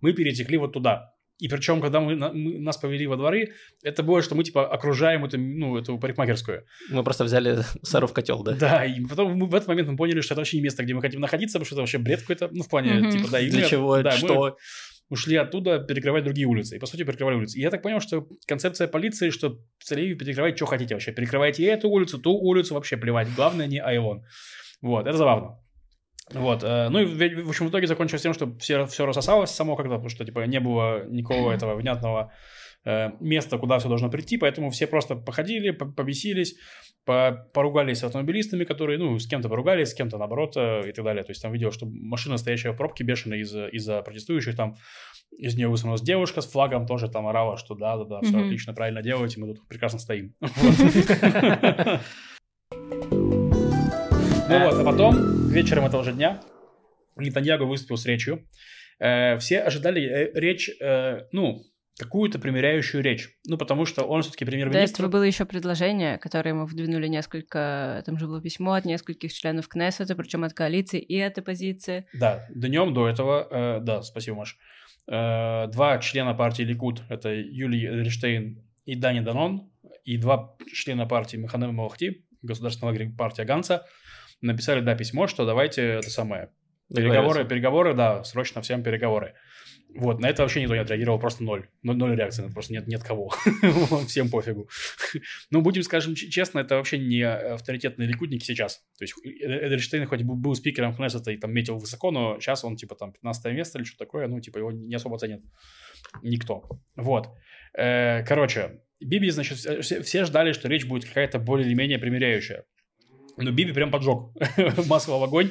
[0.00, 1.12] мы перетекли вот туда.
[1.40, 4.66] И причем, когда мы, на- мы- нас повели во дворы, это было, что мы, типа,
[4.72, 6.64] окружаем эту, ну, эту парикмахерскую.
[6.90, 8.52] Мы просто взяли Сару в котел, да?
[8.52, 10.94] Да, и потом мы в этот момент мы поняли, что это вообще не место, где
[10.94, 13.10] мы хотим находиться, потому что это вообще бред какой-то, ну, в плане, Мгм.
[13.10, 14.02] типа, да, и Для мы- чего?
[14.02, 14.56] да, мы что?
[15.08, 16.76] ушли оттуда перекрывать другие улицы.
[16.76, 17.58] И, по сути, перекрывали улицы.
[17.58, 21.10] И я так понял, что концепция полиции, что в Тель-Авиве перекрывать, что хотите вообще.
[21.12, 23.28] Перекрывайте эту улицу, ту улицу, вообще плевать.
[23.34, 24.22] Главное, не Айлон.
[24.82, 25.58] Вот, это забавно.
[26.32, 29.50] Вот, э, ну и в, в общем в итоге закончилось тем, что все, все рассосалось
[29.50, 32.32] само когда, потому что типа не было никакого этого внятного
[32.84, 36.54] э, места, куда все должно прийти, поэтому все просто походили, по- побесились,
[37.04, 41.04] по- поругались с автомобилистами, которые, ну, с кем-то поругались, с кем-то наоборот э, и так
[41.04, 41.24] далее.
[41.24, 44.76] То есть там видел, что машина, стоящая в пробке, бешеная из-за, из-за протестующих, там
[45.36, 48.44] из нее высунулась девушка с флагом, тоже там орала, что да-да-да, все Мгм.
[48.46, 50.34] отлично, правильно делаете, мы тут прекрасно стоим.
[54.50, 56.40] Ну вот, а потом, вечером этого же дня,
[57.16, 58.48] Нетаньягу выступил с речью.
[58.98, 61.62] Э, Все ожидали э, речь, э, ну,
[61.96, 63.28] какую-то примиряющую речь.
[63.46, 64.94] Ну, потому что он все-таки До премьер-министр.
[64.94, 68.02] этого было еще предложение, которое ему вдвинули несколько...
[68.04, 72.06] Там же было письмо от нескольких членов Кнессета, причем от коалиции и от оппозиции.
[72.12, 74.58] Да, днем до этого, э, да, спасибо, Маш.
[75.06, 79.70] Э, два члена партии Ликуд, это Юлий Эдельштейн и Дани Данон,
[80.04, 83.86] и два члена партии Механем Малахти, государственного партия Ганса,
[84.40, 86.50] написали, да, письмо, что давайте это самое,
[86.94, 89.34] Переговоры, переговоры, да, срочно всем переговоры.
[89.94, 91.68] Вот, на это вообще никто не отреагировал, просто ноль.
[91.82, 93.32] Ноль, ноль реакции, просто нет, нет кого.
[94.06, 94.68] Всем пофигу.
[95.50, 98.84] Ну, будем, скажем честно, это вообще не авторитетные ликудники сейчас.
[98.98, 102.64] То есть Э- Эдельштейн хоть был, был спикером Кнессета и там метил высоко, но сейчас
[102.64, 105.42] он типа там 15 место или что такое, ну, типа его не особо ценит
[106.22, 106.68] никто.
[106.94, 107.28] Вот.
[107.76, 112.64] Э, Короче, Биби, значит, все ждали, что речь будет какая-то более или менее примиряющая.
[113.42, 114.18] Но Биби прям поджег
[114.86, 115.50] масло в огонь.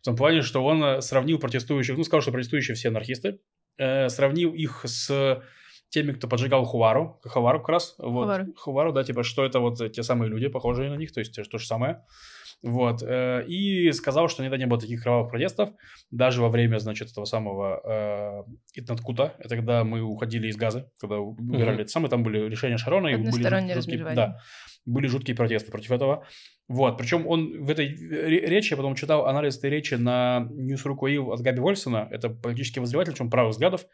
[0.00, 3.40] В том плане, что он э, сравнил протестующих, ну, сказал, что протестующие все анархисты,
[3.78, 5.42] э, сравнил их с
[5.90, 8.46] теми, кто поджигал Хувару, Хувару как раз, вот, Хувару.
[8.56, 11.58] Хувару, да, типа, что это вот те самые люди, похожие на них, то есть то
[11.58, 12.04] же самое,
[12.62, 15.70] вот, э, и сказал, что никогда не было таких кровавых протестов,
[16.10, 18.42] даже во время, значит, этого самого э,
[18.74, 21.80] Итнаткута, это когда мы уходили из газа, когда убирали Мгм.
[21.82, 24.16] это самое, там были решения Шарона, и были Одностороннее размежевание.
[24.16, 24.40] да,
[24.88, 26.26] были жуткие протесты против этого.
[26.68, 31.32] Вот, причем он в этой ре- речи, я потом читал анализ этой речи на Quail
[31.32, 33.86] от Габи Вольсона, это политический возреватель, причем правых взглядов,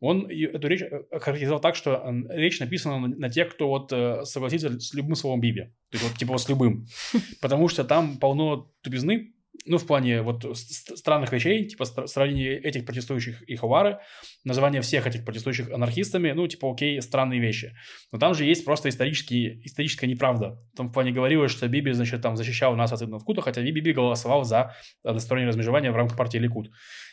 [0.00, 4.24] он эту речь э, охарактеризовал так, что м, речь написана на, тех, кто вот э,
[4.24, 5.62] согласится с любым словом Биби.
[5.90, 6.86] То есть вот типа вот с любым.
[7.40, 9.32] Потому что там полно тупизны,
[9.64, 13.98] ну, в плане вот странных вещей, типа сравнение этих протестующих и Хавары,
[14.44, 17.74] название всех этих протестующих анархистами, ну, типа, окей, странные вещи.
[18.10, 20.58] Но там же есть просто исторические, историческая неправда.
[20.76, 24.44] Там в плане говорилось, что Биби, значит, там защищал нас от Иднаткута, хотя Биби голосовал
[24.44, 26.70] за одностороннее размежевание в рамках партии Ликуд.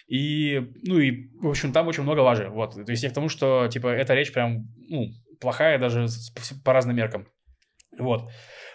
[0.08, 2.50] И, ну, и, в общем, там очень много лажи.
[2.50, 2.74] Вот.
[2.74, 5.10] То есть я к тому, что, типа, эта речь прям, ну,
[5.40, 6.08] плохая даже
[6.66, 7.28] по разным меркам.
[7.98, 8.30] Вот.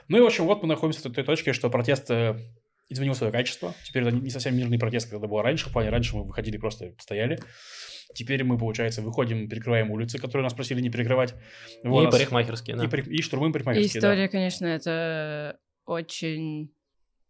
[0.09, 2.37] Ну и, в общем, вот мы находимся в той точке, что протест э,
[2.89, 3.75] изменил свое качество.
[3.85, 5.69] Теперь это не совсем мирный протест, это было раньше.
[5.69, 7.39] В плане раньше мы выходили, просто стояли.
[8.15, 11.35] Теперь мы, получается, выходим, перекрываем улицы, которые нас просили не перекрывать.
[11.83, 12.85] Вот, И нас- парикмахерские, да.
[12.85, 14.09] и, парик- и штурмуем И парикмахерские, да.
[14.09, 16.73] история, конечно, это очень...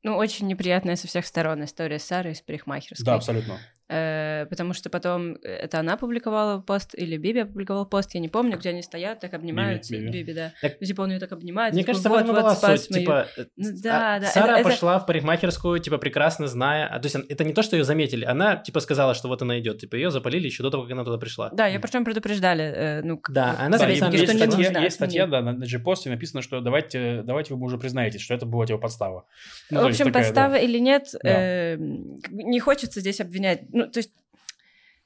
[0.02, 3.06] Ну, очень неприятная со всех сторон история с Сарой и с парикмахерской.
[3.06, 3.58] Да, абсолютно.
[3.90, 8.56] Э, потому что потом это она публиковала пост или Биби опубликовал пост, я не помню,
[8.58, 9.92] где они стоят, так обнимаются.
[9.94, 10.32] Биби, Биби, Биби.
[10.34, 10.52] да.
[10.62, 11.74] Так- Ну, типа он ее так обнимает.
[11.74, 13.02] Мне такой, кажется, вот, вот, была суть, мою».
[13.02, 14.26] типа, э, Ну, а, да, да.
[14.28, 17.62] Сара это- это- пошла в парикмахерскую, типа, прекрасно зная, а, то есть это не то,
[17.62, 20.70] что ее заметили, она, типа, сказала, что вот она идет, типа, ее запалили еще до
[20.70, 21.50] того, как она туда пришла.
[21.52, 22.64] Да, ее причем предупреждали.
[22.64, 26.40] э, ну, Да, она Да, есть, не статья, нужно есть статья, да, на, G-посте написано,
[26.40, 29.26] что давайте, давайте вы уже признаетесь, что это была типа подстава.
[29.70, 30.18] Ну, в есть общем, да.
[30.20, 31.30] подстава или нет, Да.
[31.30, 33.62] э, не хочется здесь обвинять.
[33.74, 34.10] Ну, то есть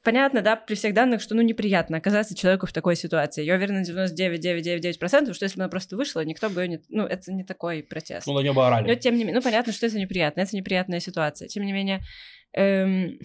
[0.05, 3.45] Понятно, да, при всех данных, что, ну, неприятно оказаться человеку в такой ситуации.
[3.45, 6.81] Я уверена на 99,999%, что если бы она просто вышла, никто бы ее не...
[6.89, 8.27] Ну, это не такой протест.
[8.27, 8.87] Ну, на нее бы орали.
[8.87, 11.49] Но тем не менее, ну, понятно, что это неприятно, это неприятная ситуация.
[11.49, 12.01] Тем не менее,
[12.53, 13.19] эм,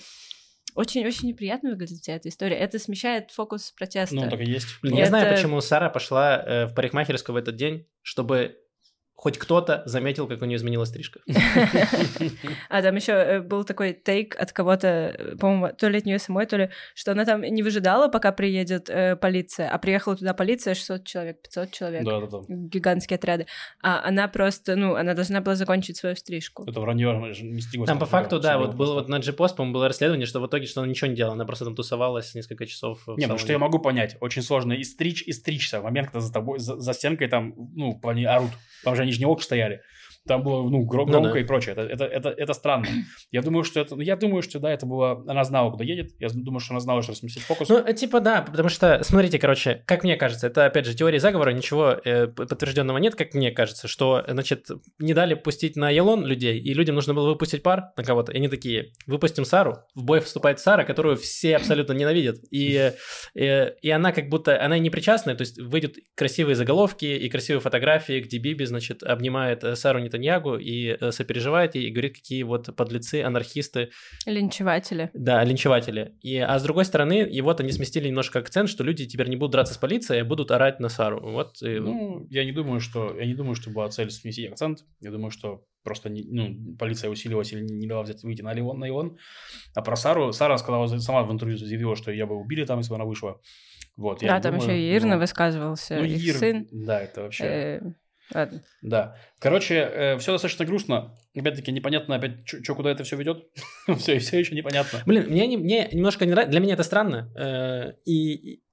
[0.75, 2.56] очень-очень неприятно выглядит вся эта история.
[2.56, 4.15] Это смещает фокус протеста.
[4.15, 4.67] Ну, так и есть.
[4.82, 8.58] Блин, Ну, я знаю, Это- почему Сара пошла э, в парикмахерскую в этот день, чтобы
[9.23, 11.21] хоть кто-то заметил, как у нее изменилась стрижка.
[12.69, 16.45] А там еще был такой тейк от кого-то, э, по-моему, то ли от нее самой,
[16.45, 20.73] то ли, что она там не выжидала, пока приедет э, полиция, а приехала туда полиция
[20.73, 22.39] 600 человек, 500 человек, Да, да, да.
[22.49, 23.47] гигантские отряды.
[23.81, 26.65] А она просто, ну, она должна была закончить свою стрижку.
[26.67, 27.33] Это вранье.
[27.86, 30.65] Там по факту, да, вот было вот на G-Post, по-моему, было расследование, что в итоге,
[30.65, 32.99] что она ничего не делала, она просто там тусовалась несколько часов.
[33.07, 35.79] в Не, ну что я могу понять, очень сложно и стричь, и стричься.
[35.79, 38.51] В момент, когда за тобой, за, за стенкой там, ну, в плане орут.
[38.83, 39.82] Там же они не окна стояли.
[40.27, 41.39] Там было, ну, гро- Ну громко да.
[41.39, 41.73] и прочее.
[41.73, 42.88] Это, это, это, это странно.
[43.31, 43.95] Я думаю, что это...
[43.95, 45.23] ну, Я думаю, что, да, это было...
[45.27, 46.12] Она знала, куда едет.
[46.19, 47.67] Я думаю, что она знала, что сместить фокус.
[47.67, 51.19] Ну, э, типа, да, потому что, смотрите, короче, как мне кажется, это, опять же, теория
[51.19, 54.67] заговора, ничего э, подтвержденного нет, как мне кажется, что, значит,
[54.99, 58.38] не дали пустить на Елон людей, и людям нужно было выпустить пар на кого-то, и
[58.38, 62.93] они такие, выпустим Сару, в бой вступает Сара, которую все абсолютно ненавидят, и,
[63.36, 67.29] э, и она как будто, она и не причастная, то есть выйдут красивые заголовки и
[67.29, 72.15] красивые фотографии, где Биби, значит, обнимает э, Сару Нетаньягу и э, сопереживает ей, и говорит,
[72.15, 73.89] какие вот подлецы, анархисты,
[74.26, 75.10] Линчеватели.
[75.13, 76.15] да, линчеватели.
[76.21, 79.36] И, а с другой стороны, и вот они сместили немножко акцент, что люди теперь не
[79.36, 81.19] будут драться с полицией, а будут орать на Сару.
[81.21, 81.62] Вот.
[81.62, 84.80] и- Ну, я не думаю, что я не думаю, что была цель сместить акцент.
[85.02, 88.80] Я думаю, что просто не- ну, полиция усиливалась или не дала взять выйти на Леон,
[88.80, 89.17] на Илон.
[89.76, 92.89] А про Сару, Сара сказала, сама в интервью заявила, что ее бы убили там, если
[92.91, 93.41] бы она вышла.
[93.95, 96.67] Вот, да, там думаю, еще и Ирна ну, высказывался, ну, их Ир, сын.
[96.71, 97.43] Да, это вообще...
[97.43, 97.82] Э,
[98.34, 98.63] ладно.
[98.82, 99.17] Да.
[99.39, 101.15] Короче, все достаточно грустно.
[101.36, 103.46] Опять-таки, непонятно опять, что куда это все ведет.
[103.98, 105.02] все, все еще непонятно.
[105.06, 107.32] Блин, мне, не- мне немножко не нравится, для меня это странно.
[107.38, 108.63] э, и, и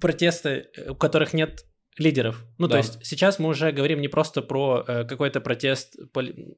[0.00, 1.64] протесты, э, у которых нет
[1.98, 2.44] лидеров.
[2.58, 2.72] Ну, Да.
[2.72, 6.56] то есть сейчас мы уже говорим не просто про э, какой-то протест поли-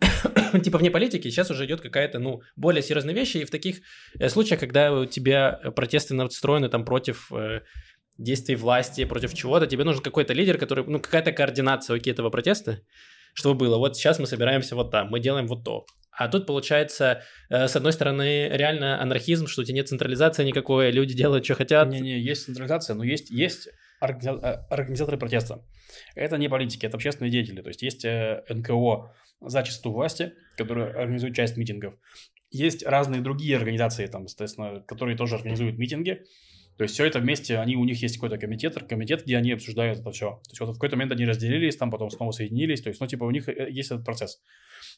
[0.64, 3.80] типа вне политики, сейчас уже идет какая-то, ну, более серьезная вещь, и в таких
[4.18, 7.60] э, случаях, когда у тебя протесты настроены там против э,
[8.20, 12.80] действий власти, против чего-то, тебе нужен какой-то лидер, который, ну, какая-то координация окей, этого протеста,
[13.34, 15.86] чтобы было, вот сейчас мы собираемся вот там, мы делаем вот то.
[16.12, 20.90] А тут получается, э, с одной стороны, реально анархизм, что у тебя нет централизации никакой,
[20.90, 21.88] люди делают, что хотят.
[21.88, 25.64] Не-не, есть централизация, но есть, есть э, организаторы протеста.
[26.14, 27.62] Это не политики, это общественные деятели.
[27.62, 31.94] То есть есть э, НКО за чистоту власти, которые организуют часть митингов.
[32.50, 36.24] Есть разные другие организации, там, соответственно, которые тоже организуют митинги.
[36.80, 39.98] То есть все это вместе, они, у них есть какой-то комитет, комитет, где они обсуждают
[39.98, 40.40] это все.
[40.44, 42.80] То есть вот в какой-то момент они разделились, там потом снова соединились.
[42.80, 44.40] То есть, ну, типа, у них э, есть этот процесс.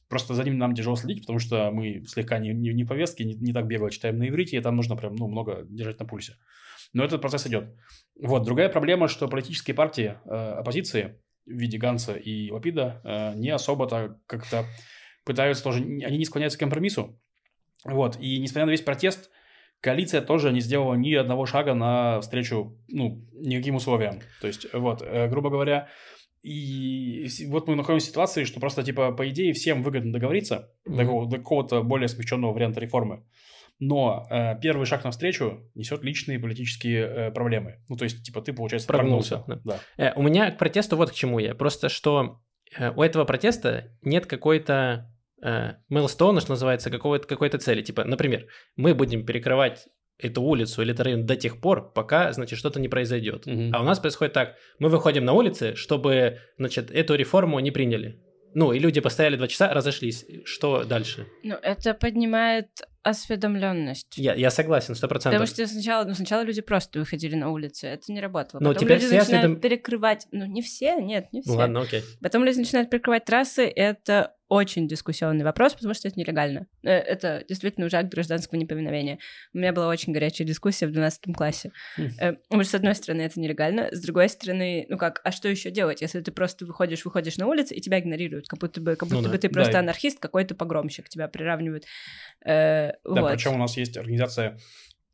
[0.08, 3.34] Просто за ним нам тяжело следить, потому что мы слегка не, не, не повестки, не,
[3.34, 6.36] не так бегло читаем на иврите, и там нужно прям, ну, много держать на пульсе.
[6.92, 7.74] Но этот процесс идет.
[8.14, 13.50] Вот, другая проблема, что политические партии э, оппозиции в виде Ганса и Лапида э, не
[13.50, 14.66] особо-то как-то
[15.24, 17.20] пытаются тоже, они не склоняются к компромиссу.
[17.84, 19.32] Вот, и несмотря на весь протест,
[19.82, 24.20] коалиция тоже не сделала ни одного шага на встречу, ну, никаким условиям.
[24.40, 25.88] То есть, вот, э, грубо говоря,
[26.42, 30.92] и вот мы находимся в ситуации, что просто, типа, по идее, всем выгодно договориться до,
[30.92, 30.98] Мгм.
[31.04, 33.24] какого- до какого-то более смягченного варианта реформы.
[33.78, 37.80] Но э, первый шаг навстречу несет личные политические э, проблемы.
[37.88, 39.62] Ну, то есть, типа, ты, получается, Прогнулся, прогнулся.
[39.98, 40.04] Да.
[40.04, 41.54] Э, у меня к протесту вот к чему я.
[41.54, 42.38] Просто что
[42.78, 45.08] э, у этого протеста нет какой-то
[45.88, 47.82] мейлстоуна, что называется, какой-то, какой-то цели.
[47.82, 52.58] Типа, например, мы будем перекрывать эту улицу или этот район до тех пор, пока, значит,
[52.58, 53.46] что-то не произойдет.
[53.46, 53.74] Мгм.
[53.74, 54.56] А у нас происходит так.
[54.78, 58.20] Мы выходим на улицы, чтобы, значит, эту реформу не приняли.
[58.54, 60.26] Ну, и люди постояли два часа, разошлись.
[60.44, 61.26] Что дальше?
[61.42, 62.68] Ну, это поднимает
[63.02, 64.16] осведомленность.
[64.16, 65.40] Я, я согласен, сто процентов.
[65.40, 68.60] Потому что сначала, ну, сначала люди просто выходили на улицы, это не работало.
[68.60, 71.50] Ну, Потом теперь люди начинают осведом- перекрывать, ну, не все, нет, не все.
[71.50, 72.02] Ну ладно, окей.
[72.20, 76.66] Потом люди начинают перекрывать трассы, это очень дискуссионный вопрос, потому что это нелегально.
[76.82, 79.18] Э, Это действительно уже акт гражданского неповиновения.
[79.54, 81.72] У меня была очень горячая дискуссия в 12 классе.
[81.96, 82.08] Хм.
[82.20, 85.48] Э, Потому что, с одной стороны, это нелегально, с другой стороны, ну как, а что
[85.48, 88.94] еще делать, если ты просто выходишь, выходишь на улицу, и тебя игнорируют, как будто бы,
[88.94, 89.32] как Ну будто да.
[89.34, 89.78] бы ты просто Да.
[89.78, 91.84] анархист, какой-то погромщик, тебя приравнивают
[93.04, 93.32] Да, вот.
[93.32, 94.58] причем у нас есть организация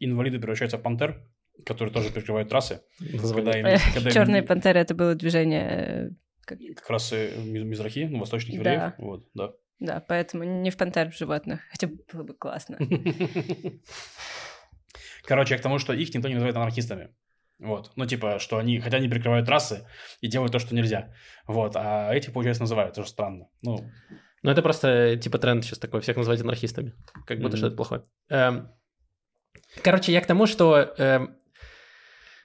[0.00, 1.22] «Инвалиды превращаются в пантер»,
[1.66, 2.82] которые тоже перекрывают трассы.
[2.98, 5.68] Когда им- когда им- Черные пантеры это было движение.
[5.70, 6.10] э,
[6.44, 8.72] как- Как раз э, ми- мизрахи, ну, восточных Да.
[8.72, 8.92] евреев.
[8.98, 9.52] Вот, да.
[9.80, 11.60] Да, поэтому не в пантер в животных.
[11.70, 12.78] Хотя было бы классно.
[15.24, 17.08] Короче, я к тому, что их никто не называет анархистами.
[17.58, 17.92] Вот.
[17.96, 19.86] Ну, типа, что они, хотя они прикрывают трассы
[20.20, 21.12] и делают то, что нельзя.
[21.46, 21.74] Вот.
[21.76, 22.94] А этих, получается, называют.
[22.94, 23.48] Тоже странно.
[23.62, 23.90] Ну,
[24.42, 26.94] Ну, это просто, типа, тренд сейчас такой, всех называть анархистами.
[27.26, 27.56] Как будто Мгм.
[27.56, 28.02] что это плохое.
[28.28, 28.68] Эм,
[29.82, 30.94] Короче, я к тому, что...
[30.98, 31.36] эм,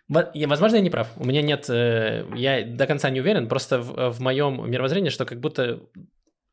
[0.10, 1.08] Возможно, я не прав.
[1.18, 1.70] У меня нет...
[1.70, 3.48] э, Я до конца не уверен.
[3.48, 5.80] Просто в, в моем мировоззрении, что как будто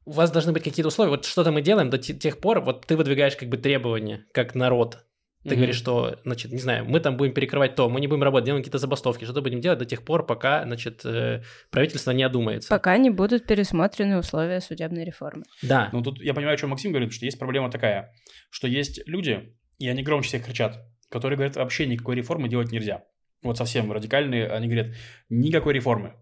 [0.07, 1.11] у вас должны быть какие-то условия.
[1.11, 4.55] Вот что-то мы делаем до те- тех пор, вот ты выдвигаешь как бы требования, как
[4.55, 5.05] народ.
[5.43, 5.57] Ты Мгм.
[5.57, 8.63] говоришь, что, значит, не знаю, мы там будем перекрывать то, мы не будем работать, делаем
[8.63, 12.69] какие-то забастовки, что-то будем делать до тех пор, пока, значит, э, правительство не одумается.
[12.69, 15.45] Пока не будут пересмотрены условия судебной реформы.
[15.63, 15.89] Да.
[15.95, 18.13] Ну, тут я понимаю, о чем Максим говорит, что есть проблема такая,
[18.51, 23.05] что есть люди, и они громче всех кричат, которые говорят, вообще никакой реформы делать нельзя.
[23.43, 24.95] Вот совсем радикальные, они говорят,
[25.31, 26.17] никакой реформы.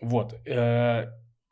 [0.00, 0.34] Вот.
[0.46, 1.06] Э,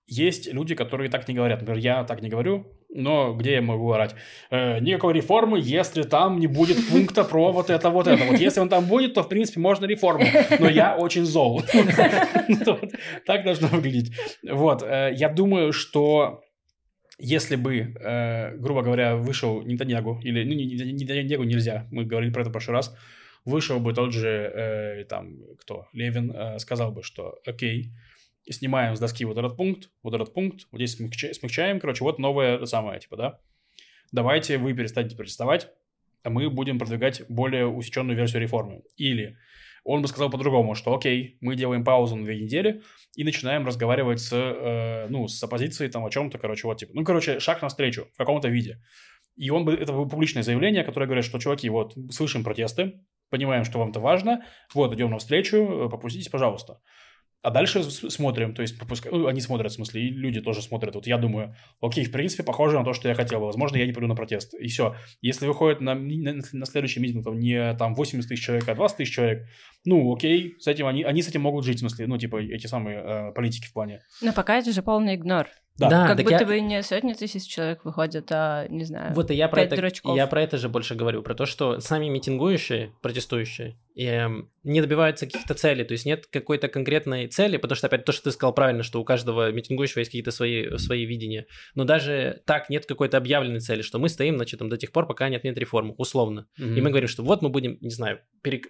[0.06, 1.60] Есть люди, которые так не говорят.
[1.60, 4.14] Например, я так не говорю, но где я могу орать?
[4.50, 8.24] Э, никакой реформы, если там не будет пункта про вот это, вот это.
[8.24, 10.24] Вот если он там будет, то, в принципе, можно реформу.
[10.58, 11.62] Но я очень зол.
[13.26, 14.12] Так должно выглядеть.
[14.48, 14.82] Вот.
[14.82, 16.42] э, Я думаю, что
[17.18, 22.50] если бы, э, грубо говоря, вышел Нетаньягу, или, ну, Нетаньягу нельзя, мы говорили про это
[22.50, 22.96] в прошлый раз,
[23.44, 27.90] вышел бы тот же, э, там, кто, Левин, сказал бы, что окей,
[28.50, 32.18] снимаем с доски вот этот пункт, вот этот пункт, вот здесь смягча- смягчаем, короче, вот
[32.18, 33.40] новое самое, типа, да,
[34.12, 35.68] давайте вы перестанете протестовать,
[36.22, 38.82] а мы будем продвигать более усеченную версию реформы.
[38.96, 39.38] Или
[39.84, 42.82] он бы сказал по-другому, что окей, мы делаем паузу на две недели
[43.14, 47.04] и начинаем разговаривать с, э, ну, с оппозицией там о чем-то, короче, вот типа, ну,
[47.04, 48.82] короче, шаг навстречу в каком-то виде.
[49.36, 53.64] И он бы, это было публичное заявление, которое говорит, что, чуваки, вот, слышим протесты, понимаем,
[53.64, 56.80] что вам это важно, вот, идем навстречу, э, попуститесь, пожалуйста.
[57.40, 60.96] А дальше смотрим, то есть попуска- ну, они смотрят, в смысле, и люди тоже смотрят.
[60.96, 63.46] Вот я думаю, окей, в принципе, похоже на то, что я хотел бы.
[63.46, 64.54] Возможно, я не пойду на протест.
[64.54, 64.96] И все.
[65.22, 68.96] Если выходит на, на, на следующий митинг там, не там 80 тысяч человек, а 20
[68.96, 69.46] тысяч человек,
[69.84, 72.66] ну, окей, с этим они, они с этим могут жить, в смысле, ну, типа, эти
[72.66, 74.00] самые э, политики в плане.
[74.20, 75.48] Но пока это же полный игнор.
[75.78, 75.88] Да.
[75.88, 79.30] Да, как так будто я- бы не сотни тысяч человек выходят, а, не знаю, Вот
[79.30, 80.16] и я про это, дурачков.
[80.16, 85.26] я про это же больше говорю, про то, что сами митингующие, протестующие, эм, не добиваются
[85.26, 88.52] каких-то целей, то есть нет какой-то конкретной цели, потому что, опять, то, что ты сказал
[88.54, 93.16] правильно, что у каждого митингующего есть какие-то свои, свои видения, но даже так нет какой-то
[93.16, 96.46] объявленной цели, что мы стоим, значит, там, до тех пор, пока нет, нет реформы, условно.
[96.58, 98.66] И мы говорим, что вот мы будем, не знаю, перек...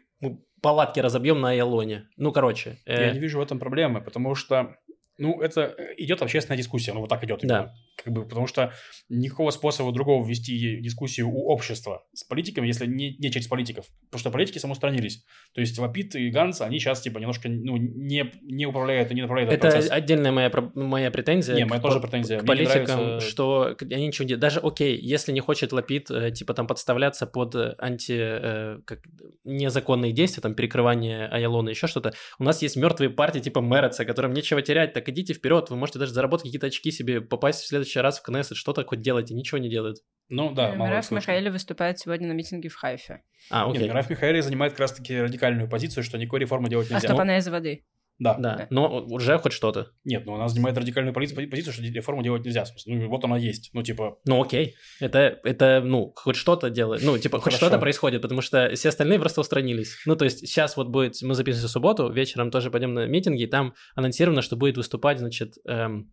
[0.61, 2.09] палатки разобьем на Айалоне.
[2.17, 2.79] Ну, короче.
[2.85, 4.77] э, Я не вижу в этом проблемы, потому что,
[5.19, 7.43] ну, это идет общественная дискуссия, ну, вот так идет.
[7.45, 7.65] именно.
[7.65, 7.75] Да.
[8.03, 8.73] Как бы, потому что
[9.09, 13.87] никакого способа другого вести дискуссию у общества с политиками, если не, не через политиков.
[14.07, 15.25] Потому что политики самоустранились.
[15.53, 19.23] То есть Лапид и Ганс, они сейчас, типа, немножко, ну, не, не управляют и не
[19.23, 19.91] направляют этот Это процесс.
[19.91, 21.57] отдельная моя, моя претензия.
[21.57, 22.39] Не, моя тоже претензия.
[22.39, 24.37] К Мне не политикам, нравится- что они ничего не.
[24.37, 28.17] Даже, окей, если не хочет Лапид, э, типа, там, подставляться под э, анти...
[28.17, 29.01] э, как,
[29.45, 34.33] незаконные действия, там, перекрывание Айалона, еще что-то, у нас есть мертвые партии, типа Мерца, которым
[34.33, 38.01] нечего терять, так идите вперед, вы можете даже заработать какие-то очки себе, попасть в следующий
[38.01, 39.99] раз в Кнессет, что-то хоть делайте, ничего не делают.
[40.29, 41.11] Ну, да, Э, мало Мираф.
[41.11, 43.23] Михаэли выступает сегодня на митинге в Хайфе.
[43.51, 43.89] А, Нет, окей.
[43.89, 47.09] Мираф Михаэли занимает как раз-таки радикальную позицию, что никакой реформы делать А нельзя.
[47.09, 47.85] стоп, Ну, она из воды.
[48.19, 48.35] Да.
[48.39, 49.93] Да, но уже хоть что-то.
[50.05, 52.65] Нет, ну она занимает радикальную пози- позицию, что реформу делать нельзя.
[52.87, 53.71] Ну, вот она есть.
[53.73, 54.75] Ну, типа, Ну, окей.
[55.01, 57.03] Это, это, ну, хоть что-то делает.
[57.03, 59.97] Ну, типа, хоть что-то происходит, потому что все остальные просто устранились.
[60.07, 63.43] Ну, то есть сейчас вот будет, мы записываем в субботу, вечером тоже пойдем на митинги,
[63.43, 66.13] и там анонсировано, что будет выступать, значит, эм,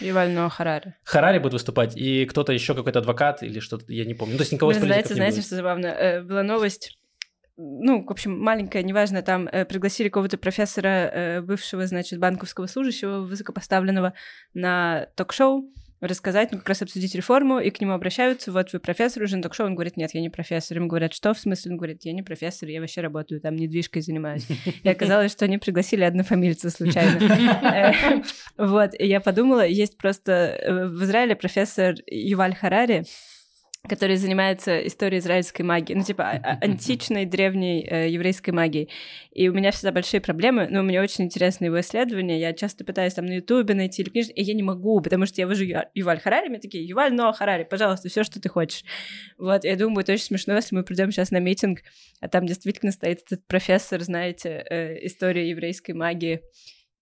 [0.00, 0.94] Юваль Ноа Харари.
[1.04, 4.32] Харари будет выступать, и кто-то еще, какой-то адвокат или что-то, я не помню.
[4.32, 5.46] Ну, то есть никого из Блин, политиков знаете, не знаете, будет.
[5.46, 5.86] что забавно?
[5.86, 6.98] Э, Была новость,
[7.56, 13.20] ну, в общем, маленькая, неважно, там э, пригласили какого-то профессора, э, бывшего, значит, банковского служащего,
[13.20, 14.14] высокопоставленного,
[14.54, 15.70] на ток-шоу,
[16.02, 19.42] рассказать, ну, как раз обсудить реформу, и к нему обращаются, вот вы профессор уже на
[19.42, 20.76] ток-шоу, он говорит, нет, я не профессор.
[20.78, 21.72] Им говорят, что в смысле?
[21.72, 24.46] Он говорит, я не профессор, я вообще работаю там, недвижкой занимаюсь.
[24.82, 27.18] И оказалось, что они пригласили однофамильца случайно.
[27.22, 27.92] Э,
[28.58, 33.04] Вот, и я подумала, есть просто э, в Израиле профессор Юваль Харари,
[33.88, 38.88] который занимается историей израильской магии, ну, типа, а- а- античной, древней э, еврейской магией.
[39.32, 42.38] И у меня всегда большие проблемы, но мне очень интересно его исследования.
[42.38, 45.40] Я часто пытаюсь там на Ютубе найти или книжки, и я не могу, потому что
[45.40, 48.84] я вижу Ю- Юваль Харари, мне такие, Юваль, но Харари, пожалуйста, все, что ты хочешь.
[49.36, 51.80] Вот, я думаю, будет очень смешно, если мы придем сейчас на митинг,
[52.20, 56.42] а там действительно стоит этот профессор, знаете, э, истории еврейской магии,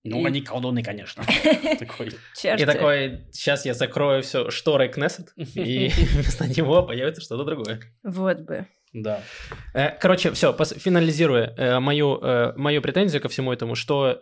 [0.03, 1.23] Ну, И- они колдуны, конечно.
[1.45, 2.13] И такой,
[3.33, 7.81] сейчас я закрою все шторой Кнессет, и вместо него появится что-то другое.
[8.03, 8.67] Вот бы.
[8.93, 9.23] Да.
[9.75, 14.19] Э, Короче, все, финализируя э, мою, э, мою претензию ко всему этому, что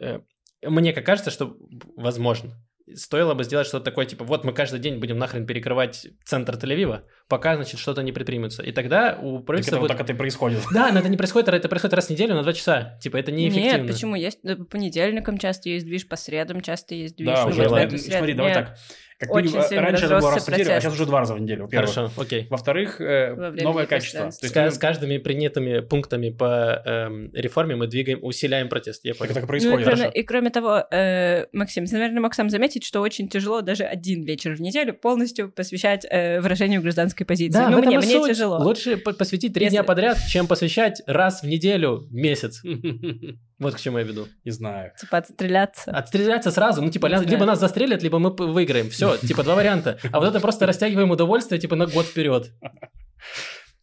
[0.62, 1.56] мне как кажется, что,
[1.96, 2.56] возможно,
[2.96, 7.02] стоило бы сделать что-то такое, типа, вот мы каждый день будем нахрен перекрывать центр Тель-Авива,
[7.28, 8.62] пока, значит, что-то не предпримется.
[8.62, 10.60] И тогда у Так правительства это вот будет- так это и происходит.
[10.72, 12.98] Да, но это не происходит, это происходит раз в неделю на два часа.
[13.00, 13.82] Типа, это неэффективно.
[13.84, 14.14] Нет, почему?
[14.14, 17.28] Есть по понедельникам часто есть движ, по средам часто есть движ.
[17.28, 17.68] Да, уже.
[17.68, 18.76] вот Смотри, давай так.
[19.18, 21.34] Как Очень минимум, сильно раньше это было раз в неделю, а сейчас уже два раза
[21.34, 21.64] в неделю.
[21.64, 21.92] во-первых.
[21.92, 22.46] Хорошо, окей.
[22.50, 24.30] Во-вторых, э, Во новое качество.
[24.30, 29.04] То есть С, каждыми принятыми пунктами по эм, реформе мы двигаем, усиляем протест.
[29.04, 29.32] Я так понял.
[29.32, 29.86] это Ну, и, происходит.
[29.86, 33.82] кроме, и кроме того, э, Максим, ты, наверное, мог сам заметить, что очень тяжело даже
[33.82, 37.58] один вечер в неделю полностью посвящать э, выражению гражданской позиции.
[37.58, 38.30] Да, ну, мне, мне суть.
[38.30, 38.58] тяжело.
[38.58, 42.62] Лучше по- посвятить три Если- дня подряд, чем посвящать раз в неделю месяц.
[43.58, 44.28] Вот к чему я веду.
[44.44, 44.92] Не знаю.
[45.00, 45.90] Типа отстреляться.
[45.90, 47.30] Отстреляться сразу, ну, типа, Не ля- знаю.
[47.30, 48.88] либо нас застрелят, либо мы выиграем.
[48.90, 49.98] Все, типа, два варианта.
[50.12, 52.52] А вот это просто растягиваем удовольствие, типа, на год вперед.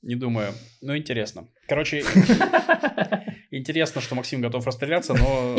[0.06, 0.54] Не думаю.
[0.82, 1.48] Ну, интересно.
[1.68, 2.04] Короче,
[3.52, 5.56] интересно, что Максим готов расстреляться, но...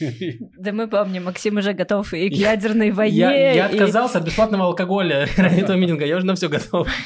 [0.00, 3.54] э, Да мы помним, Максим уже готов и к ядерной войне.
[3.54, 6.88] Я, отказался от бесплатного алкоголя ради этого митинга, я уже на все готов.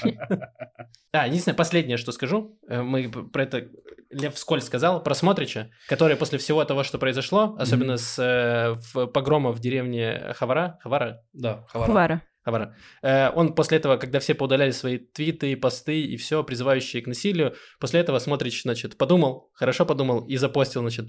[1.16, 3.68] А, единственное, последнее, что скажу, э, мы про это
[4.10, 9.06] Лев вскользь сказал, про Смотрича, который после всего того, что произошло, особенно с э, в-
[9.06, 12.20] погрома в деревне Хавара, Хавара, Да, Хавара.
[12.44, 17.06] Хавара, э, он после этого, когда все поудаляли свои твиты, посты и все, призывающие к
[17.06, 21.06] насилию, после этого Смотрич, значит, подумал, хорошо подумал и запостил, значит,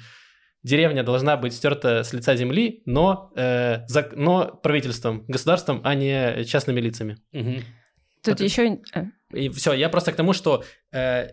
[0.63, 6.43] деревня должна быть стерта с лица земли, но, э, зак- но правительством, государством, а не
[6.45, 7.17] частными лицами.
[7.33, 7.63] Мгм.
[8.23, 8.79] Тут Это- еще...
[8.93, 10.63] а, И все, я просто к тому, что
[10.93, 11.27] э,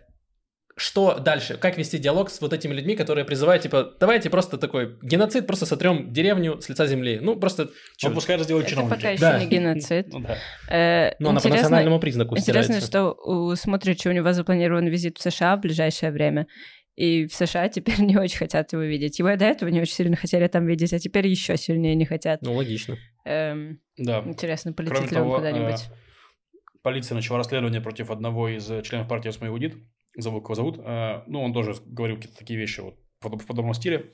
[0.75, 1.57] что дальше?
[1.57, 5.65] Как вести диалог с вот этими людьми, которые призывают, типа, давайте просто такой геноцид, просто
[5.65, 7.19] сотрем деревню с лица земли.
[7.21, 7.69] Ну, просто...
[7.97, 8.09] чё?
[8.09, 8.95] Ну, пускай это сделают Это чиновники.
[8.95, 9.39] пока еще Да.
[9.39, 10.07] не геноцид.
[10.13, 10.37] Ну да.
[10.69, 12.87] Э, Ну, она по интересно- национальному признаку Интересно, стирается.
[12.87, 16.47] что у Смотрича у него запланирован визит в США в ближайшее время.
[16.95, 19.17] И в США теперь не очень хотят его видеть.
[19.19, 22.05] Его и до этого не очень сильно хотели там видеть, а теперь еще сильнее не
[22.05, 22.41] хотят.
[22.43, 22.97] Ну, логично.
[23.25, 24.21] Эм, Да.
[24.25, 25.81] интересно, Кроме полетит ли он того, куда-нибудь.
[25.89, 29.75] э, полиция начала расследование против одного из членов партии Осмоевудит.
[30.15, 30.79] Забыл, кого зовут.
[30.79, 34.11] Э, Ну, он тоже говорил какие-то такие вещи вот в под- в подобном стиле.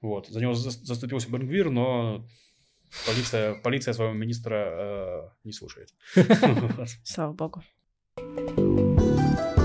[0.00, 0.26] Вот.
[0.28, 2.26] За него за- заступился Бенгвир, но
[3.06, 5.94] полиция, полиция своего министра э, не слушает.
[7.04, 7.62] Слава богу.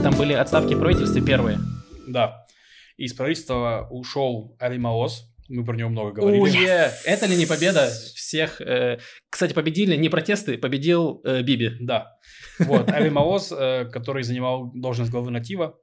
[0.04, 1.58] Там были отставки в правительстве первые.
[2.08, 2.46] Да.
[2.98, 5.31] Из правительства ушел Ави Маоз.
[5.50, 6.42] Мы про него много говорили.
[6.42, 6.92] Уе!
[7.06, 8.62] Это ли не победа всех?
[8.62, 11.72] э, Кстати, победили не протесты, победил э, Биби.
[11.80, 12.18] Да.
[12.60, 15.78] Вот, Ави Маоз, э, который занимал должность главы Натива,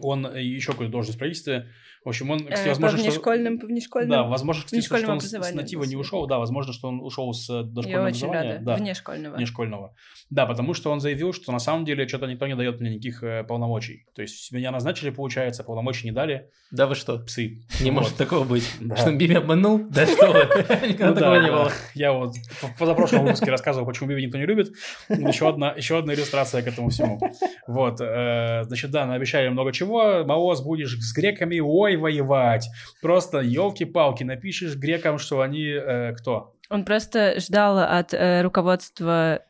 [0.00, 1.68] он э, еще какую-то должность в правительстве.
[2.04, 3.10] В общем, он, кстати, Э, возможно, по что...
[3.12, 4.10] внешкольным, по внешкольным.
[4.10, 6.26] Да, возможно, кстати, что он с- Натива не ушел.
[6.26, 8.52] Да, возможно, что он ушел с э, Я дошкольного очень образования.
[8.54, 8.64] рада.
[8.64, 9.36] Да, Внешкольного.
[9.36, 9.94] внешкольного.
[10.30, 13.22] Да, потому что он заявил, что на самом деле что-то никто не дает мне никаких
[13.22, 14.06] э, полномочий.
[14.16, 16.48] То есть меня назначили, получается, полномочий не дали.
[16.72, 17.18] Да вы что?
[17.18, 17.62] Псы.
[17.80, 18.00] Не Вот.
[18.00, 18.68] может такого быть.
[18.80, 18.96] Да.
[18.96, 19.86] Что Биби обманул?
[19.90, 20.38] Да что вы?
[20.88, 21.72] Никогда Ну такого да, не было.
[21.94, 24.72] Я вот в позапрошлом выпуске рассказывал, почему Биби никто не любит.
[25.08, 27.20] Еще одна, еще одна иллюстрация к этому всему.
[27.68, 30.24] Вот, значит, да, наобещали много чего.
[30.24, 32.68] Маоз, будешь с греками, ой, воевать.
[33.00, 36.54] Просто елки-палки, напишешь грекам, что они э, кто?
[36.70, 39.42] Он просто ждал от э, руководства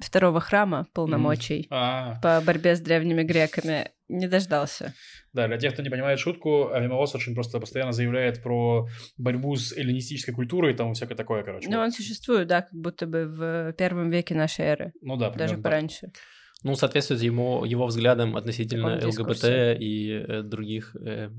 [0.00, 3.90] второго храма полномочий А, по борьбе с древними греками.
[4.08, 4.94] Не дождался.
[5.32, 8.86] да, для тех, кто не понимает шутку, Авимаос очень просто постоянно заявляет про
[9.16, 11.68] борьбу с эллинистической культурой, там всякое такое, короче.
[11.68, 11.84] Но вот.
[11.86, 14.92] он существует, да, как будто бы в первом веке нашей эры.
[15.02, 15.62] Ну да, Даже примерно так.
[15.64, 16.12] пораньше.
[16.62, 19.44] Ну, соответствует ему, его взглядам относительно ЛГБТ
[19.80, 21.30] и э, других, э,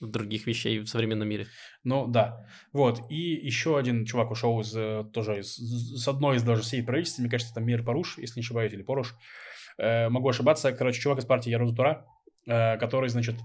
[0.00, 1.46] других вещей в современном мире.
[1.84, 2.46] Ну да.
[2.72, 3.10] Вот.
[3.10, 7.18] И еще один чувак ушел из э, тоже из, с одной из даже сей правительств.
[7.18, 9.14] Мне кажется, это Мир Паруш, если не ошибаюсь, или Поруш.
[9.78, 10.72] Э, могу ошибаться.
[10.72, 12.06] Короче, чувак из партии Яруза Тура,
[12.46, 13.36] э, который, значит,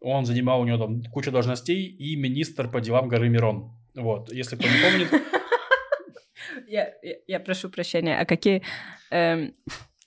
[0.00, 3.72] он занимал у него там кучу должностей и министр по делам горы Мирон.
[3.94, 4.32] Вот.
[4.32, 5.22] Если кто не помнит,
[6.66, 8.62] Я, я, я прошу прощения, а какие...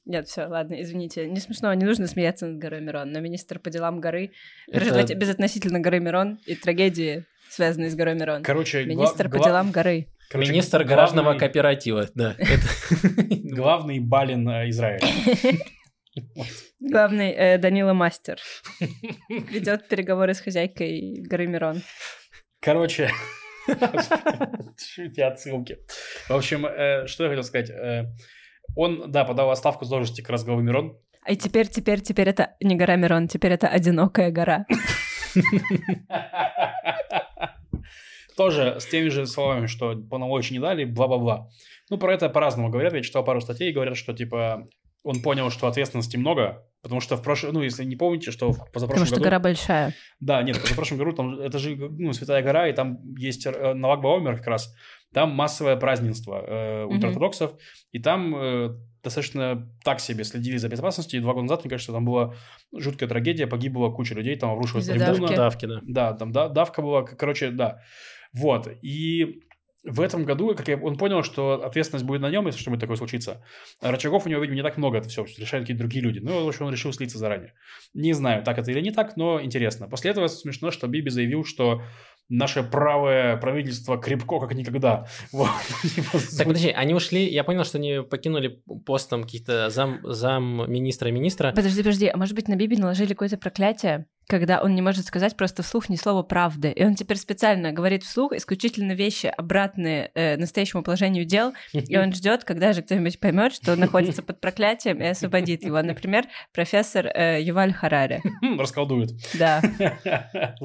[0.05, 1.27] Нет, все, ладно, извините.
[1.27, 4.31] Не смешно, не нужно смеяться над горой Мирон, но министр по делам горы...
[4.71, 8.43] Это- давайте безотносительно горы Мирон и трагедии, связанные с горой Мирон.
[8.43, 10.07] короче, гла- Министр по гла- делам горы.
[10.29, 12.35] короче, Министр главный- гаражного кооператива, да.
[13.29, 15.07] Главный Балин э, Израиля.
[16.79, 18.37] Главный э, Данила Мастер.
[19.29, 21.81] Ведет переговоры с хозяйкой горы Мирон.
[22.61, 23.09] Короче,
[23.67, 25.79] эти отсылки.
[26.29, 27.69] В общем, э, что я хотел сказать.
[27.71, 28.03] Э,
[28.75, 30.97] Он, да, подал отставку с должности как раз главы Мирон.
[31.23, 34.65] А и теперь, теперь, теперь это не гора Мирон, теперь это одинокая гора.
[38.35, 41.49] тоже с теми же словами, что полномочий не дали, бла-бла-бла.
[41.89, 42.93] Ну, про это по-разному говорят.
[42.93, 44.67] Я читал пару статей, говорят, что, типа,
[45.03, 48.71] он понял, что ответственности много, потому что в прошлом, ну, если не помните, что в
[48.71, 49.25] позапрошлом Потому что году...
[49.25, 49.93] гора большая.
[50.19, 53.73] Да, нет, в позапрошлом году там, это же, ну, Святая гора, и там есть э,
[53.73, 54.73] Навак Баомер как раз,
[55.15, 57.53] там массовое празднество э, ультраортодоксов,
[57.93, 61.93] и там э, достаточно так себе следили за безопасностью, и два года назад, мне кажется,
[61.93, 62.33] там была
[62.75, 65.27] жуткая трагедия, погибла куча людей, там обрушилась трибуна.
[65.27, 65.35] давки.
[65.35, 65.79] Давки, да.
[65.83, 67.79] Да, там да, давка была, короче, да.
[68.33, 69.39] Вот, и
[69.85, 72.97] в этом году, как я, он понял, что ответственность будет на нем, если что-нибудь такое
[72.97, 73.41] случится.
[73.79, 76.19] Рычагов у него, видимо, не так много, это все решают какие-то другие люди.
[76.19, 77.53] Ну, в общем, он решил слиться заранее.
[77.93, 79.87] Не знаю, так это или не так, но интересно.
[79.87, 81.83] После этого смешно, что Биби заявил, что
[82.29, 85.07] наше правое правительство крепко, как никогда.
[85.31, 85.49] Вот.
[85.83, 90.71] Типа, Так, подожди, они ушли, я понял, что они покинули пост там каких-то зам, зам
[90.71, 91.51] министра и министра.
[91.51, 95.35] Подожди, подожди, а может быть на Биби наложили какое-то проклятие, когда он не может сказать
[95.35, 100.37] просто вслух ни слова правды, и он теперь специально говорит вслух исключительно вещи обратные э,
[100.37, 105.01] настоящему положению дел, и он ждет, когда же кто-нибудь поймет, что он находится под проклятием
[105.01, 105.81] и освободит его.
[105.81, 108.21] Например, профессор э, Юваль Харари.
[108.41, 109.11] Хм, Расколдует.
[109.33, 109.61] Да.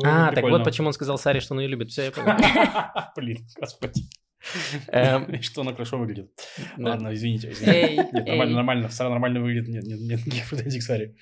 [0.02, 1.90] А, так вот почему он сказал Саре, что он ее любит.
[1.90, 2.36] Все, я понял.
[3.16, 4.02] Блин, господи.
[4.88, 6.30] Эм, Что она хорошо выглядит.
[6.76, 7.48] Ладно, извините.
[7.48, 8.88] Нет, нормально, нормально.
[8.88, 9.68] Сара нормально выглядит.
[9.68, 11.14] Нет, нет, нет, претензий к Саре.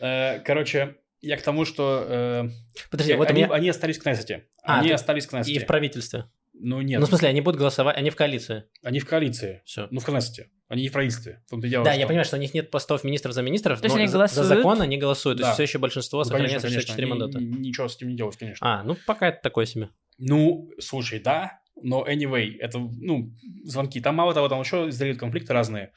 [0.00, 2.48] Э, Короче, я к тому, что э,
[2.90, 3.52] Подожди, вот у они, меня...
[3.52, 4.46] они остались в Кнессете.
[4.62, 5.60] А, Они ты- остались в И Кнессете.
[5.60, 6.24] в правительстве.
[6.52, 7.00] Ну, нет.
[7.00, 8.64] Ну, в смысле, они будут голосовать, они в коалиции.
[8.82, 9.62] Они в коалиции.
[9.64, 9.88] Все.
[9.90, 10.50] Ну, в Кнессете.
[10.68, 11.42] Они не в правительстве.
[11.46, 13.42] В том-то и дело, Да, что- я понимаю, что у них нет постов министров за
[13.42, 14.46] министров, То есть но они за, голосуют?
[14.48, 15.38] за закон они голосуют.
[15.38, 15.48] То Да.
[15.48, 16.80] есть все еще большинство Ну, конечно, сохраняется конечно.
[16.94, 17.38] 64 Ни- мандата.
[17.44, 18.66] ни- Ничего с этим не делать, конечно.
[18.80, 19.90] А, ну пока это такое себе.
[20.18, 23.32] Ну, слушай, да, но anyway, это, ну,
[23.64, 24.00] звонки.
[24.00, 25.92] Там мало того, там еще издают конфликты разные.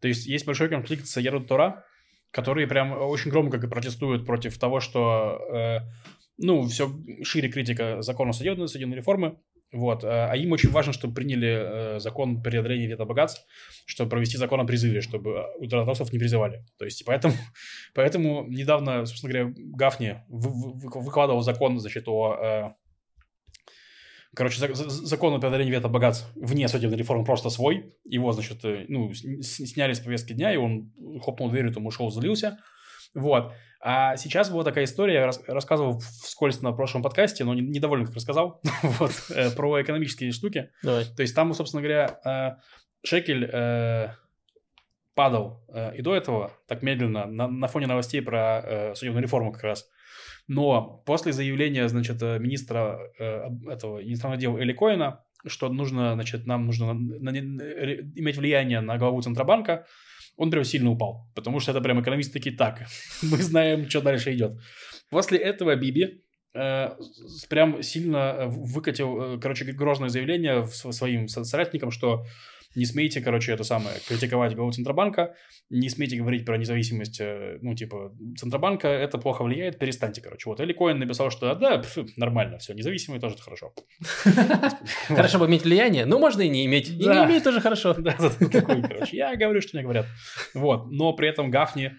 [0.00, 1.84] То есть есть большой конфликт с Ярод Тора,
[2.36, 5.78] которые прям очень громко протестуют против того, что, э,
[6.36, 6.90] ну, все
[7.22, 9.38] шире критика закона судебной, судебной реформы.
[9.72, 10.04] Вот.
[10.04, 13.46] э, А им очень важно, чтобы приняли э, закон преодоления вето богатств,
[13.86, 16.62] чтобы провести закон о призыве, чтобы ультраортодоксов не призывали.
[16.78, 17.34] То есть, поэтому,
[17.94, 22.74] поэтому недавно, собственно говоря, Гафни вы- вы- выкладывал закон, значит, о
[24.36, 27.94] Короче, за- за- закон о преодолении вето богатств вне судебной реформы просто свой.
[28.04, 32.58] Его, значит, э, ну, сняли с повестки дня, и он хлопнул дверью, там ушел, залился.
[33.14, 33.52] Вот.
[33.80, 38.04] А сейчас была такая история, я рас- рассказывал вскользь на прошлом подкасте, но не- недовольно
[38.04, 40.70] как рассказал, вот, э, про экономические штуки.
[40.82, 41.04] Давай.
[41.06, 44.08] То есть там, собственно говоря, э, шекель э,
[45.14, 49.52] падал э, и до этого так медленно на, на фоне новостей про э, судебную реформу
[49.52, 49.88] как раз.
[50.48, 56.46] Но после заявления, значит, э, министра э, этого иностранных дел Эли Коэна, что нужно, значит,
[56.46, 59.86] нам нужно иметь влияние на главу Центробанка,
[60.36, 61.28] он прям сильно упал.
[61.34, 62.86] Потому что это прям экономисты такие, так,
[63.22, 64.60] мы знаем, что дальше идет.
[65.10, 66.22] После этого Биби
[66.54, 66.90] э,
[67.48, 72.24] прям сильно выкатил, короче, грозное заявление своим со- соратникам, что
[72.76, 75.34] не смейте, короче, это самое, критиковать главу Центробанка,
[75.70, 80.48] не смейте говорить про независимость, э, ну, типа, Центробанка, это плохо влияет, перестаньте, короче.
[80.48, 83.72] Вот Эли Коэн написал, что да, пф, нормально, все, независимые тоже хорошо.
[85.08, 86.88] Хорошо бы иметь влияние, ну можно и не иметь.
[86.90, 87.94] И не иметь тоже хорошо.
[88.06, 89.16] Да, да, да, такой, короче.
[89.16, 90.06] Я говорю, что мне говорят.
[90.54, 90.90] Вот.
[90.90, 91.92] Но при этом Гафни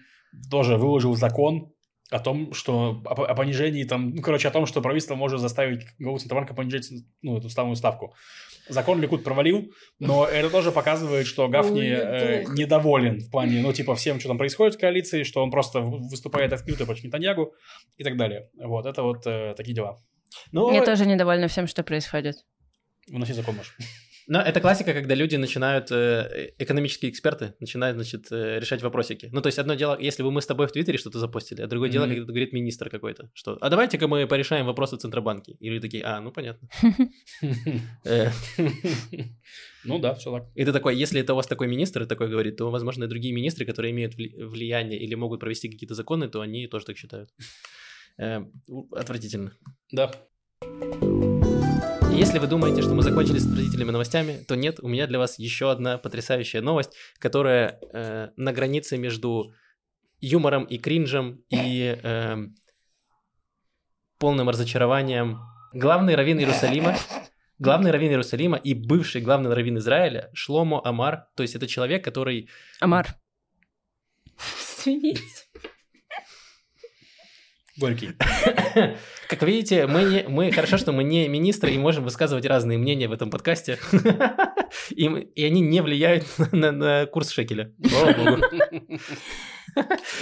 [0.50, 1.72] тоже выложил закон
[2.10, 5.86] о том, что о, о понижении там, ну, короче, о том, что правительство может заставить
[5.98, 6.88] главу Центробанка понижать
[7.22, 8.14] ну, эту ставную ставку.
[8.68, 13.94] Закон Ликут провалил, но это тоже показывает, что Гафни э, недоволен в плане, ну, типа,
[13.94, 17.54] всем, что там происходит в коалиции, что он просто выступает открыто против Нетаньягу
[17.96, 18.50] и так далее.
[18.56, 19.98] Вот, это вот э, такие дела.
[20.52, 22.36] Ну, Я тоже недовольна всем, что происходит.
[23.08, 23.74] Выноси закон, Маш.
[24.30, 29.30] Но это классика, когда люди начинают, э, экономические эксперты начинают, значит, э, решать вопросики.
[29.32, 31.66] Ну, то есть одно дело, если бы мы с тобой в Твиттере что-то запостили, а
[31.66, 32.14] другое дело, Мгм.
[32.14, 35.52] когда говорит министр какой-то, что, а давайте-ка мы порешаем вопросы в Центробанке.
[35.52, 36.68] И люди такие, а, ну, понятно.
[38.04, 38.28] Э,
[39.84, 40.48] Ну да, все так.
[40.54, 43.08] И ты такой, если это у вас такой министр и такой говорит, то, возможно, и
[43.08, 46.98] другие министры, которые имеют вли- влияние или могут провести какие-то законы, то они тоже так
[46.98, 47.30] считают.
[48.18, 48.42] Э,
[48.92, 49.52] Отвратительно.
[49.90, 50.10] Да.
[52.18, 55.38] Если вы думаете, что мы закончили с отвратительными новостями, то нет, у меня для вас
[55.38, 56.90] еще одна потрясающая новость,
[57.20, 59.54] которая э, на границе между
[60.18, 62.56] юмором и кринжем и эм,
[64.18, 65.38] полным разочарованием.
[65.72, 66.96] Главный раввин Иерусалима,
[67.60, 72.48] главный раввин Иерусалима и бывший главный раввин Израиля Шломо Амар, то есть это человек, который
[72.80, 73.14] Амар.
[74.80, 75.22] Извините.
[77.78, 78.10] Горький.
[79.28, 83.08] Как видите, мы, не, мы хорошо, что мы не министры и можем высказывать разные мнения
[83.08, 83.78] в этом подкасте.
[84.90, 87.72] И, и они не влияют на, на курс шекеля.
[87.88, 88.42] Слава богу.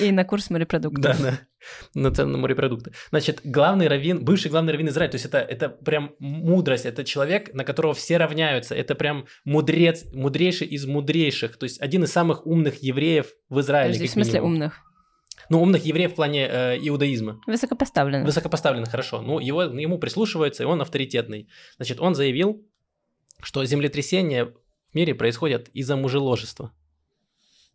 [0.00, 1.02] И на курс морепродуктов.
[1.02, 1.40] Да, да.
[1.94, 2.92] На цену на морепродукты.
[3.10, 7.54] Значит, главный раввин, бывший главный раввин Израиля, то есть это, это прям мудрость, это человек,
[7.54, 12.46] на которого все равняются, это прям мудрец, мудрейший из мудрейших, то есть один из самых
[12.46, 13.94] умных евреев в Израиле.
[13.94, 14.52] Подожди, в смысле минимум.
[14.52, 14.85] умных?
[15.48, 17.40] Ну, умных евреев в плане э, иудаизма.
[17.46, 18.26] Высокопоставленных.
[18.26, 19.22] Высокопоставленных, хорошо.
[19.22, 21.48] Ну, его, ему прислушиваются, и он авторитетный.
[21.76, 22.64] Значит, он заявил,
[23.42, 26.72] что землетрясения в мире происходят из-за мужеложества.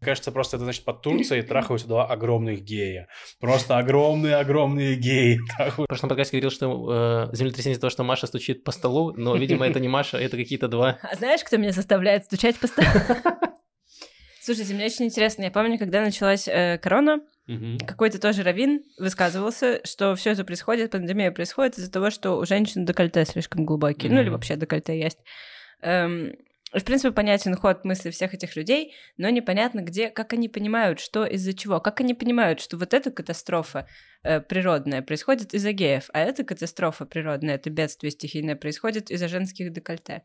[0.02, 3.08] Кажется, просто это значит под Турцией трахаются два огромных гея.
[3.40, 5.40] Просто огромные-огромные геи.
[5.78, 9.36] В прошлом подкасте говорил, что э, землетрясение из-за того, что Маша стучит по столу, но,
[9.36, 10.98] видимо, это не Маша, это какие-то два.
[11.04, 12.88] А знаешь, кто меня заставляет стучать по столу?
[14.42, 15.44] Слушайте, мне очень интересно.
[15.44, 17.20] Я помню, когда началась э, корона,
[17.86, 22.86] какой-то тоже раввин высказывался, что все это происходит, пандемия происходит из-за того, что у женщин
[22.86, 25.20] декольте слишком глубокие, ну или вообще декольте есть.
[25.82, 26.34] Эм,
[26.74, 31.26] в принципе, понятен ход мысли всех этих людей, но непонятно, где, как они понимают, что
[31.26, 33.88] из-за чего, как они понимают, что вот эта катастрофа
[34.24, 39.74] э, природная происходит из-за геев, а эта катастрофа природная, это бедствие стихийное, происходит из-за женских
[39.74, 40.24] декольте.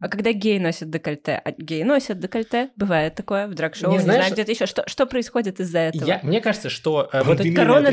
[0.00, 4.02] А когда геи носят декольте, а геи носят декольте, бывает такое в драг-шоу, Не не,
[4.02, 4.66] знаешь, знаю, где-то еще.
[4.66, 6.06] Что, что происходит из-за этого?
[6.06, 7.90] Я, мне кажется, что э, вот Пандемийная корона,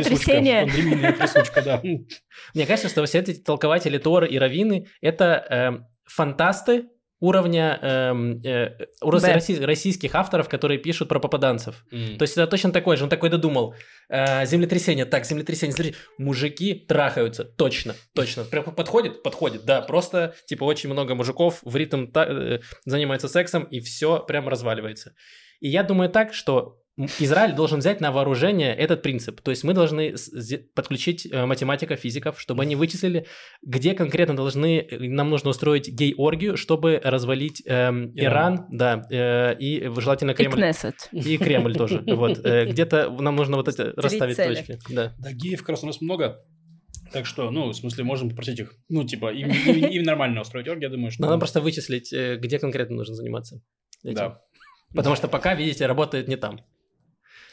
[1.62, 1.82] да.
[2.54, 6.90] Мне кажется, что все эти толкователи Торы и Равины— это эм, фантасты
[7.22, 11.86] уровня эм, э, россий- российских авторов, которые пишут про попаданцев.
[11.92, 12.18] М.
[12.18, 13.04] То есть это точно такой же.
[13.06, 13.76] Он такой додумал.
[14.10, 15.74] Э, землетрясение, так, землетрясение.
[15.74, 17.46] Смотри, мужики трахаются.
[17.46, 18.44] Точно, точно.
[18.44, 19.24] Прям подходит?
[19.24, 19.82] Подходит, да.
[19.82, 25.14] Просто, типа, очень много мужиков в ритм та- э, занимаются сексом, и все прям разваливается.
[25.62, 26.81] И я думаю так, что
[27.20, 29.42] Израиль должен взять на вооружение этот принцип.
[29.42, 30.16] То есть мы должны
[30.74, 33.26] подключить э, математиков, физиков, чтобы они вычислили,
[33.62, 38.56] где конкретно должны, э, нам нужно устроить гей-оргию, чтобы развалить эм, Иран.
[38.56, 40.56] Иран, да, э, и желательно И Кремль.
[40.56, 41.10] Кнессет.
[41.12, 42.04] И Кремль тоже.
[42.22, 42.46] Вот.
[42.46, 44.56] э, Где-то нам нужно вот это расставить цели.
[44.56, 44.78] точки.
[44.90, 45.14] Да.
[45.18, 46.44] Да, геев как раз у нас много.
[47.14, 50.68] Так что, ну, в смысле, можем попросить их, ну, типа, им, им- им нормально устроить
[50.68, 51.22] орг, я думаю, что...
[51.22, 53.62] Надо просто вычислить, где конкретно нужно заниматься.
[54.04, 54.16] этим.
[54.16, 54.42] Да.
[54.96, 56.60] Потому что пока, видите, работает не там.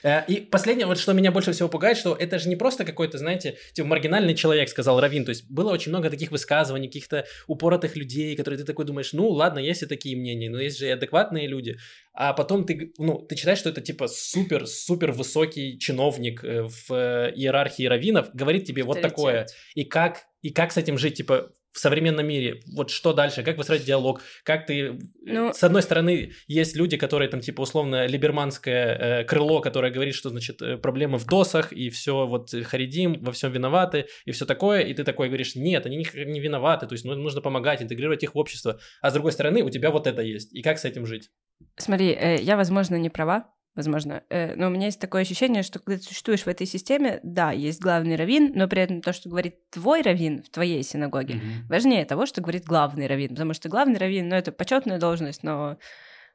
[0.02, 3.18] Э, И последнее, вот что меня больше всего пугает, что это же не просто какой-то,
[3.18, 5.24] знаете, типа маргинальный человек, сказал Равин.
[5.24, 9.28] То есть было очень много таких высказываний, каких-то упоротых людей, которые ты такой думаешь, ну
[9.28, 11.78] ладно, есть и такие мнения, но есть же и адекватные люди.
[12.12, 17.32] А потом ты, ну, ты читаешь, что это типа супер-супер высокий чиновник э, в э,
[17.34, 19.46] иерархии раввинов, говорит тебе вот такое.
[19.74, 22.60] И как, и как с этим жить, типа, в современном мире?
[22.74, 23.42] Вот что дальше?
[23.42, 24.22] Как выстроить диалог?
[24.44, 24.80] Как ты...
[24.80, 29.92] э, Ну- С одной стороны, есть люди, которые там, типа, условно, либерманское э, крыло, которое
[29.92, 34.06] говорит, что, значит, э, проблемы в досах, и все, вот, э, харидим, во всем виноваты,
[34.24, 37.14] и все такое, и ты такой говоришь, нет, они не, не виноваты, то есть ну,
[37.14, 38.78] нужно помогать, интегрировать их в общество.
[39.00, 40.54] А с другой стороны, у тебя вот это есть.
[40.54, 41.30] И как с этим жить?
[41.76, 45.78] Смотри, э, я, возможно, не права, возможно, э, но у меня есть такое ощущение, что
[45.78, 49.30] когда ты существуешь в этой системе, да, есть главный раввин, но при этом то, что
[49.30, 51.66] говорит твой раввин в твоей синагоге, Мгм.
[51.70, 55.78] важнее того, что говорит главный раввин, потому что главный раввин, ну, это почетная должность, но,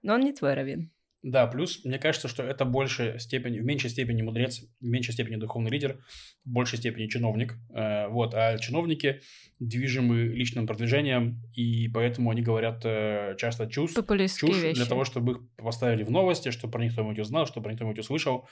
[0.01, 0.91] но он не твой раввин.
[1.23, 5.37] Да, плюс, мне кажется, что это больше степени, в меньшей степени мудрец, в меньшей степени
[5.37, 5.99] духовный лидер,
[6.43, 7.55] в большей степени чиновник.
[7.73, 9.21] Э, вот, а чиновники
[9.57, 14.75] движимы личным продвижением, и поэтому они говорят э, часто чушь, Популистские чушь вещи.
[14.75, 17.77] для того, чтобы их поставили в новости, чтобы про них кто-нибудь узнал, чтобы про них
[17.77, 18.45] кто-нибудь услышал.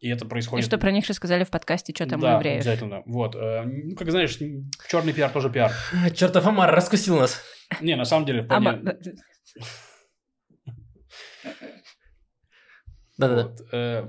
[0.00, 0.66] И это И происходит...
[0.66, 2.56] что про них рассказали в подкасте, что там у да, евреев.
[2.56, 3.02] обязательно.
[3.06, 3.36] Вот.
[3.36, 4.36] э, Ну, как знаешь,
[4.90, 5.70] черный пиар тоже пиар.
[6.14, 7.40] Чертов Амар раскусил нас.
[7.80, 8.96] Не, на самом деле, вполне...
[13.18, 13.42] Да-да-да.
[13.44, 14.06] Вот, э,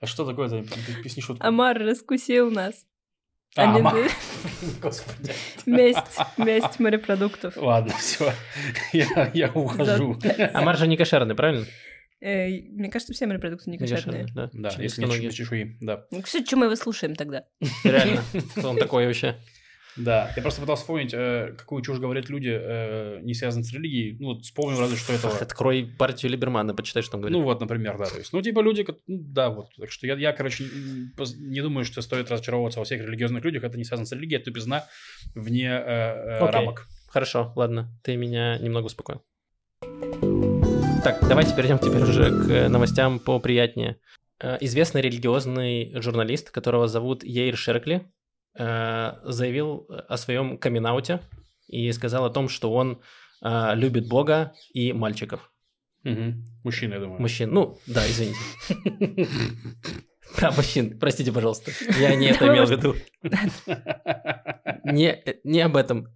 [0.00, 0.64] А что такое-то?
[1.02, 1.46] Песни шутку.
[1.46, 2.74] Амар раскусил нас.
[3.56, 3.94] А, Они- ма-
[4.82, 5.32] Господи.
[5.64, 7.56] Месть, месть морепродуктов.
[7.56, 8.32] Ладно, все.
[8.92, 10.18] Я, я ухожу.
[10.52, 11.64] Амар же не кошерный, правильно?
[12.20, 14.26] Э, Мне кажется, все морепродукты не кошерные.
[14.34, 14.50] да.
[14.52, 16.04] Да, если без чешуи, да.
[16.10, 17.44] Ну, Кстати, что мы его слушаем тогда?
[17.84, 18.22] Реально.
[18.56, 19.36] Кто он такой вообще?
[19.96, 24.16] Да, я просто пытался вспомнить, э, какую чушь говорят люди, э, не связанные с религией.
[24.18, 25.36] Ну, вот вспомним разве что этого.
[25.36, 27.38] Открой партию Либермана, почитай, что он говорит.
[27.38, 28.06] Ну, вот, например, да.
[28.06, 29.68] То есть, ну, типа люди, ну, да, вот.
[29.78, 30.64] Так что я, я, короче,
[31.38, 33.62] не думаю, что стоит разочаровываться во всех религиозных людях.
[33.62, 34.84] Это не связано с религией, это тупизна
[35.34, 36.52] вне э, э, Окей.
[36.52, 36.86] рамок.
[37.08, 39.22] Хорошо, ладно, ты меня немного успокоил.
[41.04, 43.98] Так, давайте перейдем теперь уже к новостям поприятнее.
[44.40, 48.10] Э, Известный религиозный журналист, которого зовут Ейр Шеркли,
[48.56, 50.86] заявил о своем камин
[51.68, 53.00] и сказал о том, что он
[53.42, 55.50] э, любит Бога и мальчиков.
[56.02, 56.44] Мгм.
[56.62, 57.20] Мужчина, я думаю.
[57.20, 57.50] Мужчин.
[57.52, 58.38] Ну, да, извините.
[60.36, 61.70] Про мужчин, простите, пожалуйста.
[61.98, 62.94] Я не это имел в виду.
[64.84, 66.08] Не, не об этом.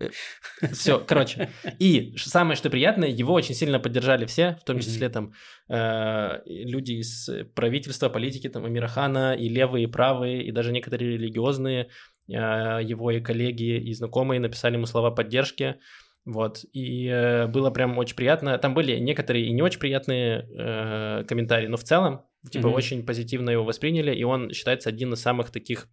[0.72, 1.50] Все, короче.
[1.78, 5.32] И самое, что приятное, его очень сильно поддержали все, в том числе там
[5.68, 11.84] э, люди из правительства, политики, там, Амирахана, и левые, и правые, и даже некоторые религиозные,
[11.84, 11.88] э,
[12.28, 15.76] его и коллеги, и знакомые написали ему слова поддержки.
[16.24, 18.58] Вот, и э, было прям очень приятно.
[18.58, 22.74] Там были некоторые и не очень приятные э, комментарии, но в целом, типа, mm-hmm.
[22.74, 25.88] очень позитивно его восприняли, и он считается один из самых таких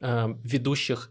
[0.00, 1.10] э, ведущих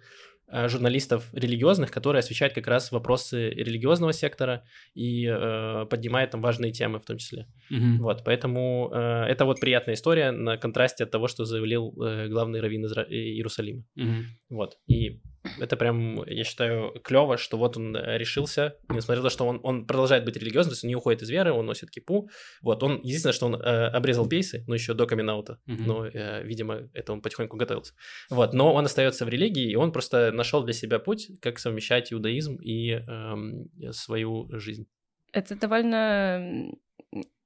[0.54, 6.74] Э, журналистов религиозных, которые освещают как раз вопросы религиозного сектора и э, поднимают там важные
[6.74, 7.48] темы в том числе.
[7.70, 8.00] Мгм.
[8.00, 12.60] Вот, поэтому э, это вот приятная история на контрасте от того, что заявил э, главный
[12.60, 13.86] раввин Изра- э, Иерусалима.
[13.96, 14.26] Мгм.
[14.52, 15.22] Вот, и
[15.60, 19.60] это прям, я считаю, клево, что вот он э, решился, несмотря на то, что он,
[19.64, 22.30] он продолжает быть религиозным, то есть он не уходит из веры, он носит кипу.
[22.62, 25.86] Вот, он, единственное, что он э, обрезал пейсы, но еще до камин Мгм.
[25.86, 27.94] но, э, видимо, это он потихоньку готовился.
[28.30, 32.12] Вот, но он остается в религии, и он просто нашел для себя путь, как совмещать
[32.12, 34.88] иудаизм и эм, свою жизнь.
[35.32, 36.72] Это довольно,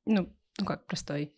[0.06, 1.34] ну, ну как, простой.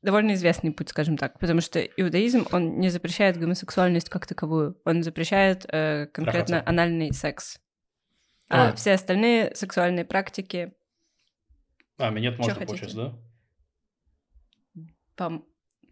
[0.00, 5.02] Довольно известный путь, скажем так, потому что иудаизм, он не запрещает гомосексуальность как таковую, он
[5.02, 6.68] запрещает э, конкретно Трахаться.
[6.70, 7.58] анальный секс.
[8.48, 8.72] А, А.
[8.76, 10.72] все остальные сексуальные практики,
[11.98, 13.18] А, минет можно, получается, да?
[15.16, 15.44] пом-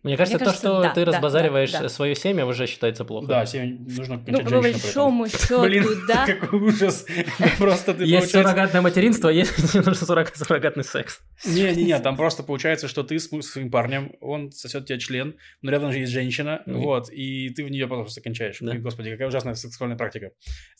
[0.07, 1.89] Мне кажется, кажется, то, что да, ты да, разбазариваешь да, да.
[1.89, 3.27] свое семя, уже считается плохо.
[3.27, 6.27] Да, семь нужно ну, по большому счету, Блин, да.
[6.41, 7.05] какой ужас.
[7.59, 11.21] Просто ты, Есть суррогатное материнство, есть суррог- суррогатный секс.
[11.45, 15.93] Не-не-не, там просто получается, что ты с своим парнем, он сосет тебе член, но рядом
[15.93, 16.79] же есть женщина, Мгм.
[16.81, 18.63] вот, и ты в нее просто кончаешь.
[18.63, 20.31] Господи, какая ужасная сексуальная практика.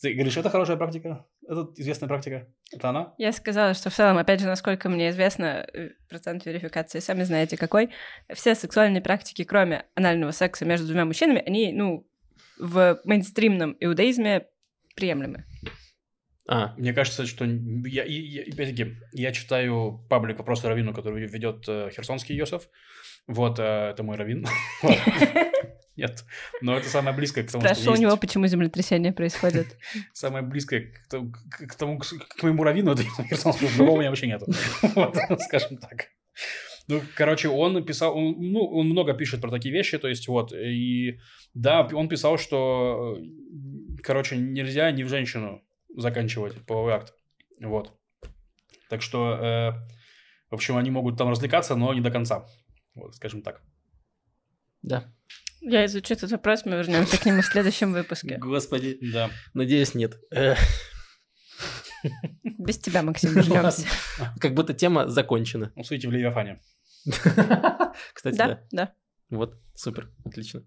[0.01, 1.25] Ты говоришь, это хорошая практика?
[1.47, 2.47] Это известная практика?
[2.73, 3.13] Это она?
[3.17, 7.55] Я сказала, что в целом, опять же, насколько мне известно, э, процент верификации, сами знаете
[7.55, 7.89] какой,
[8.33, 12.05] все сексуальные практики, кроме анального секса между двумя мужчинами, они, ну,
[12.59, 14.47] в мейнстримном иудаизме
[14.95, 15.45] приемлемы.
[16.49, 21.89] А, Мне кажется, что я, я- опять-таки, я читаю паблик «Вопросы Равину», который ведет э,
[21.93, 22.69] Херсонский Йосиф.
[23.27, 24.45] Вот, э, это мой Равин.
[25.97, 26.25] Нет,
[26.61, 28.01] но это самое близкое к тому, что Спрашивала у есть.
[28.03, 29.65] него, почему землетрясения происходят.
[30.13, 34.27] Самое близкое к тому, к, тому, к, моему раввину, это Херсонского, другого у меня вообще
[34.27, 34.45] нету.
[34.95, 36.09] Вот, скажем так.
[36.87, 40.53] Ну, короче, он писал, он, ну, он много пишет про такие вещи, то есть вот,
[40.53, 41.19] и
[41.53, 43.17] да, он писал, что,
[44.03, 45.63] короче, нельзя ни в женщину
[45.97, 47.13] заканчивать половой акт,
[47.59, 47.91] вот.
[48.89, 49.71] Так что, э,
[50.49, 52.45] в общем, они могут там развлекаться, но не до конца,
[52.93, 53.61] вот, скажем так.
[54.83, 55.16] да.
[55.69, 58.37] Я изучу этот вопрос, мы вернемся к нему в следующем выпуске.
[58.37, 58.97] Господи.
[59.01, 59.29] Да.
[59.53, 60.15] Надеюсь, нет.
[60.33, 60.55] Э,
[62.43, 63.85] Без тебя, Максим, вернемся.
[64.39, 65.73] Как будто тема закончена.
[65.75, 66.61] Усуйте в Левиафане.
[68.13, 68.93] Кстати, Да, да.
[69.29, 70.63] Вот, супер, отлично.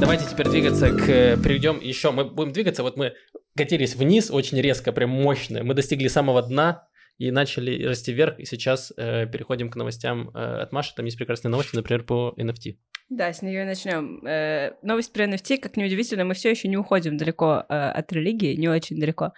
[0.00, 1.36] Давайте теперь двигаться к...
[1.42, 2.12] Перейдем еще...
[2.12, 3.14] Мы будем двигаться, вот мы
[3.56, 5.64] катились вниз очень резко, прям мощно.
[5.64, 6.86] Мы достигли самого дна
[7.18, 10.94] и начали расти вверх, и сейчас э, переходим к новостям э, от Маши.
[10.94, 12.76] Там есть прекрасные новости, например, по NFT.
[13.08, 14.26] Да, с нее и начнем.
[14.26, 18.56] Э, новость про NFT, как неудивительно, мы все еще не уходим далеко э, от религии,
[18.56, 19.32] не очень далеко,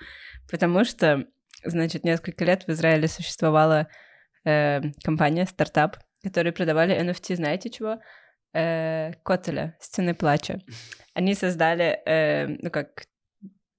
[0.50, 1.26] потому что,
[1.64, 3.88] значит, несколько лет в Израиле существовала
[4.44, 7.98] э, компания, стартап, которые продавали NFT, знаете чего?
[8.54, 10.62] Э, Котеля, Стены плача.
[11.12, 13.04] Они создали, э, ну как,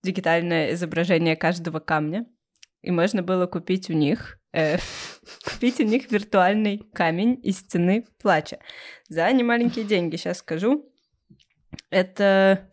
[0.03, 2.25] дигитальное изображение каждого камня,
[2.81, 4.77] и можно было купить у них, э,
[5.43, 8.59] купить у них виртуальный камень из стены плача
[9.09, 10.15] за немаленькие деньги.
[10.15, 10.91] Сейчас скажу.
[11.89, 12.69] Это...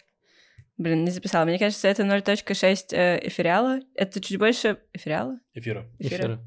[0.77, 1.45] Блин, не записала.
[1.45, 3.81] Мне кажется, это 0.6 э, эфириала.
[3.95, 4.79] Это чуть больше...
[4.93, 5.39] Эфириала?
[5.55, 5.89] Эфира.
[5.99, 6.17] Эфира.
[6.17, 6.41] Эфира.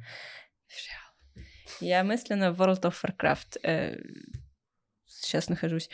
[0.67, 1.47] Эфириал.
[1.79, 3.97] Я мысленно в World of Warcraft э,
[5.05, 5.89] сейчас нахожусь.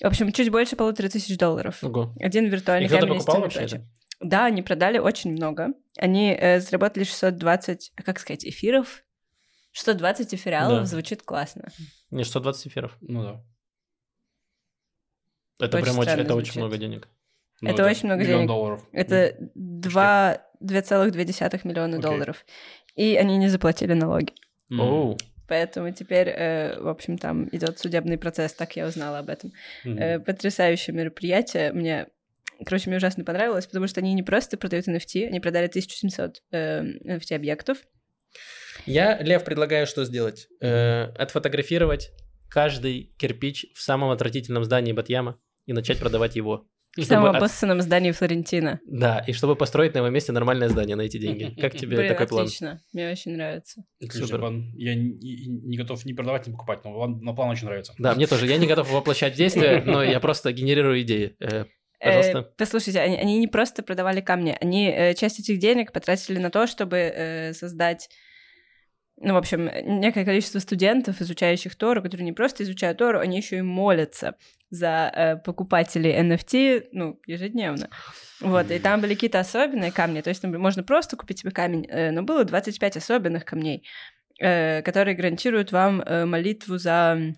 [0.00, 1.82] В общем, чуть больше полутора тысяч долларов.
[1.82, 2.14] Ого.
[2.20, 3.86] Один виртуальный И кто-то камень из стены вообще?
[4.20, 5.68] Да, они продали очень много.
[5.96, 9.04] Они э, заработали 620, а как сказать, эфиров?
[9.72, 10.84] 620 эфириалов Да.
[10.86, 11.68] звучит классно.
[12.10, 12.96] Не, 120 эфиров.
[13.00, 13.44] Ну да.
[15.60, 16.50] Это Очень прям очень, это звучит.
[16.50, 17.08] очень много денег.
[17.60, 18.48] Ну, Это очень много миллион денег.
[18.48, 18.88] долларов.
[18.92, 22.02] Это два- 2,2 миллиона Окей.
[22.02, 22.44] долларов.
[22.94, 24.32] И они не заплатили налоги.
[24.70, 24.80] М.
[24.80, 25.18] Оу.
[25.48, 29.52] Поэтому теперь, э, в общем, там идет судебный процесс, так я узнала об этом.
[29.84, 29.98] Мгм.
[29.98, 31.72] Э, потрясающее мероприятие.
[31.72, 32.08] Мне,
[32.64, 36.82] короче, мне ужасно понравилось, потому что они не просто продают NFT, они продали 1700 э,
[37.18, 37.78] NFT-объектов.
[38.86, 40.48] Я, Лев, предлагаю что сделать?
[40.60, 42.10] Э, отфотографировать
[42.48, 46.66] каждый кирпич в самом отвратительном здании Батьяма и начать продавать его.
[46.96, 48.80] В самом Чтобы от- обоссанном здании Флорентина.
[48.86, 51.54] Да, и чтобы построить на его месте нормальное здание на эти деньги.
[51.60, 52.44] Как тебе Блин, такой план?
[52.44, 52.80] отлично.
[52.92, 53.84] Мне очень нравится.
[53.98, 54.38] Отличный Супер.
[54.40, 54.72] план.
[54.74, 55.12] Я не,
[55.46, 57.92] не готов ни продавать, ни покупать, но план, но план очень нравится.
[57.98, 58.46] Да, мне тоже.
[58.46, 61.36] Я не готов воплощать в действие, но я просто генерирую идеи.
[62.00, 62.38] Пожалуйста.
[62.38, 66.50] Э, послушайте, они, они не просто продавали камни, они э, часть этих денег потратили на
[66.50, 68.08] то, чтобы э, создать,
[69.20, 69.68] ну, в общем,
[70.00, 74.36] некое количество студентов, изучающих Тору, которые не просто изучают Тору, они еще и молятся
[74.70, 77.90] за э, покупателей NFT, ну, ежедневно.
[78.40, 81.86] Вот, и там были какие-то особенные камни, то есть, например, можно просто купить себе камень,
[81.88, 83.84] э, но было 25 особенных камней,
[84.40, 87.34] э, которые гарантируют вам э, молитву за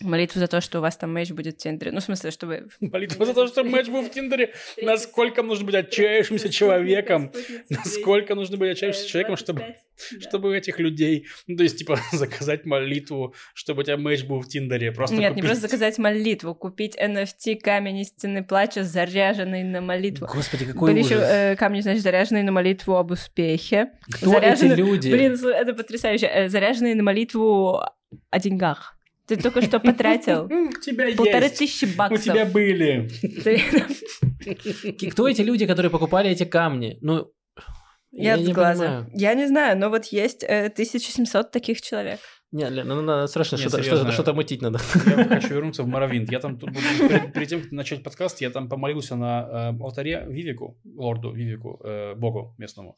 [0.00, 1.92] молитву за то, что у вас там матч будет в Тиндере.
[1.92, 2.68] Ну, в смысле, чтобы...
[2.80, 4.52] Молитва за то, что матч был в Тиндере.
[4.82, 7.32] Насколько нужно быть отчаявшимся человеком.
[7.68, 9.74] Насколько нужно быть отчаявшимся человеком, чтобы,
[10.20, 11.26] чтобы этих людей...
[11.46, 14.92] Ну, то есть, типа, заказать молитву, чтобы у тебя матч был в Тиндере.
[14.92, 15.44] Просто Нет, не купить.
[15.44, 20.26] просто заказать молитву, купить NFT камень истины плача, заряженный на молитву.
[20.26, 21.28] Господи, какой Были еще ужас.
[21.30, 23.90] э, камни, значит, заряженные на молитву об успехе.
[24.10, 25.10] Кто заряжены- эти люди?
[25.10, 26.26] Блин, это потрясающе.
[26.26, 27.80] Э, заряженные на молитву
[28.30, 28.96] о деньгах.
[29.30, 31.58] Ты только что потратил У полторы есть.
[31.58, 32.24] тысячи У баксов.
[32.24, 33.08] тебя были.
[35.12, 36.98] Кто эти люди, которые покупали эти камни?
[37.00, 37.30] Ну,
[38.10, 38.84] я не глаза.
[38.84, 39.10] понимаю.
[39.14, 42.18] Я не знаю, но вот есть э, 1700 таких человек.
[42.50, 44.80] Не, Лен, ну надо срочно что-то, что-то, что-то мутить надо.
[45.06, 46.32] Я хочу вернуться в Моровинт.
[46.32, 50.26] Я там тут перед, перед тем, как начать подкаст, я там помолился на э, алтаре
[50.28, 52.96] Вивику, лорду Вивику, э, богу местному.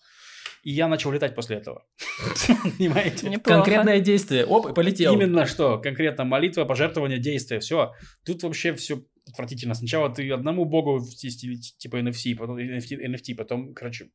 [0.62, 1.86] И я начал летать после этого.
[2.78, 3.28] Понимаете?
[3.28, 3.58] Неплохо.
[3.58, 4.46] Конкретное действие.
[4.46, 5.12] Оп, и полетел.
[5.12, 7.92] Именно что, конкретно молитва, пожертвование, действие, все.
[8.24, 9.74] Тут вообще все отвратительно.
[9.74, 14.10] Сначала ты одному богу типа NFC, потом NFT, NFT, потом, короче,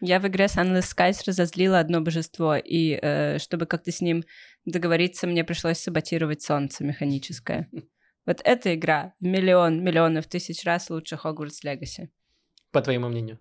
[0.00, 4.24] Я в игре Sunless Skies разозлила одно божество, и э, чтобы как-то с ним
[4.64, 7.68] договориться, мне пришлось саботировать солнце механическое.
[8.24, 12.08] Вот эта игра в миллион, миллионов, тысяч раз лучше Хогвартс Легаси.
[12.70, 13.40] По твоему мнению.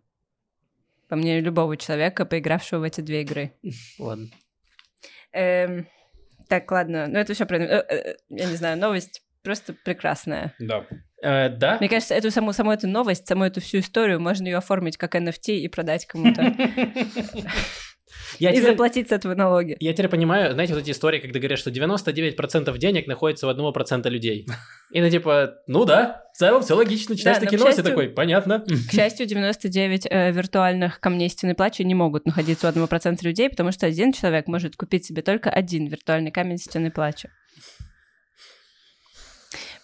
[1.12, 3.52] По мнению любого человека, поигравшего в эти две игры.
[4.00, 4.30] Ладно.
[5.34, 5.86] Эм,
[6.48, 7.58] так, ладно, ну это все про...
[7.58, 10.56] э, э, я не знаю, новость просто прекрасная.
[10.58, 10.86] да.
[11.22, 11.78] Э, да?
[11.82, 15.14] Мне кажется, эту саму, саму эту новость, саму эту всю историю можно ее оформить как
[15.18, 16.44] NFT и продать кому-то.
[18.40, 19.76] Я И теперь, заплатить с этого налоги.
[19.82, 24.10] я теперь понимаю, знаете, вот эти истории, когда говорят, что 99% денег находится в 1%
[24.10, 24.48] людей.
[24.92, 27.16] И ну типа, ну да, в целом все логично.
[27.16, 28.60] Читаешь Да, такие новости, счастью- такой, понятно.
[28.60, 33.72] К счастью, 99 э, виртуальных камней стены плача не могут находиться у 1% людей, потому
[33.72, 37.30] что один человек может купить себе только один виртуальный камень стены плача.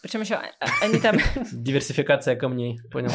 [0.02, 0.40] Причем еще
[0.82, 1.18] они там,
[1.52, 3.12] Диверсификация камней, понял.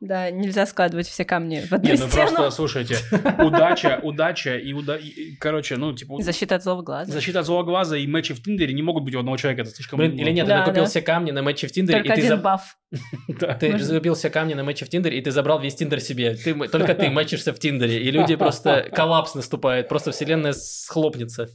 [0.00, 2.12] Да, нельзя складывать все камни в одну Не, ну стену.
[2.26, 2.96] просто, слушайте,
[3.38, 4.96] удача, удача и, уда...
[4.96, 7.12] и- короче, ну, типа, Защита от злого глаза.
[7.12, 9.70] защита от злого глаза и матчи в Тиндере не могут быть у одного человека, это
[9.72, 9.98] слишком...
[9.98, 10.88] Блин, ну, или нет, Да, ты купил да.
[10.90, 12.78] все камни на матче в Тиндере, Только и ты, один баф.
[13.60, 16.34] ты закупил все камни на матче в Тиндере, и ты забрал весь Тиндер себе.
[16.34, 21.48] Ты, только ты матчишься в Тиндере, и люди просто коллапс наступает, просто вселенная схлопнется.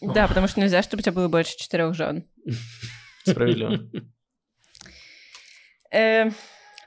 [0.00, 2.24] Да, потому что нельзя, чтобы у тебя было больше четырех жен.
[3.24, 3.78] Справедливо.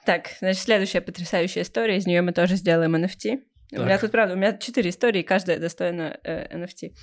[0.05, 3.43] Так, значит, следующая потрясающая история, из нее мы тоже сделаем NFT.
[3.73, 3.85] У Так.
[3.85, 6.93] меня тут, правда, у меня четыре истории, каждая достойна э, NFT.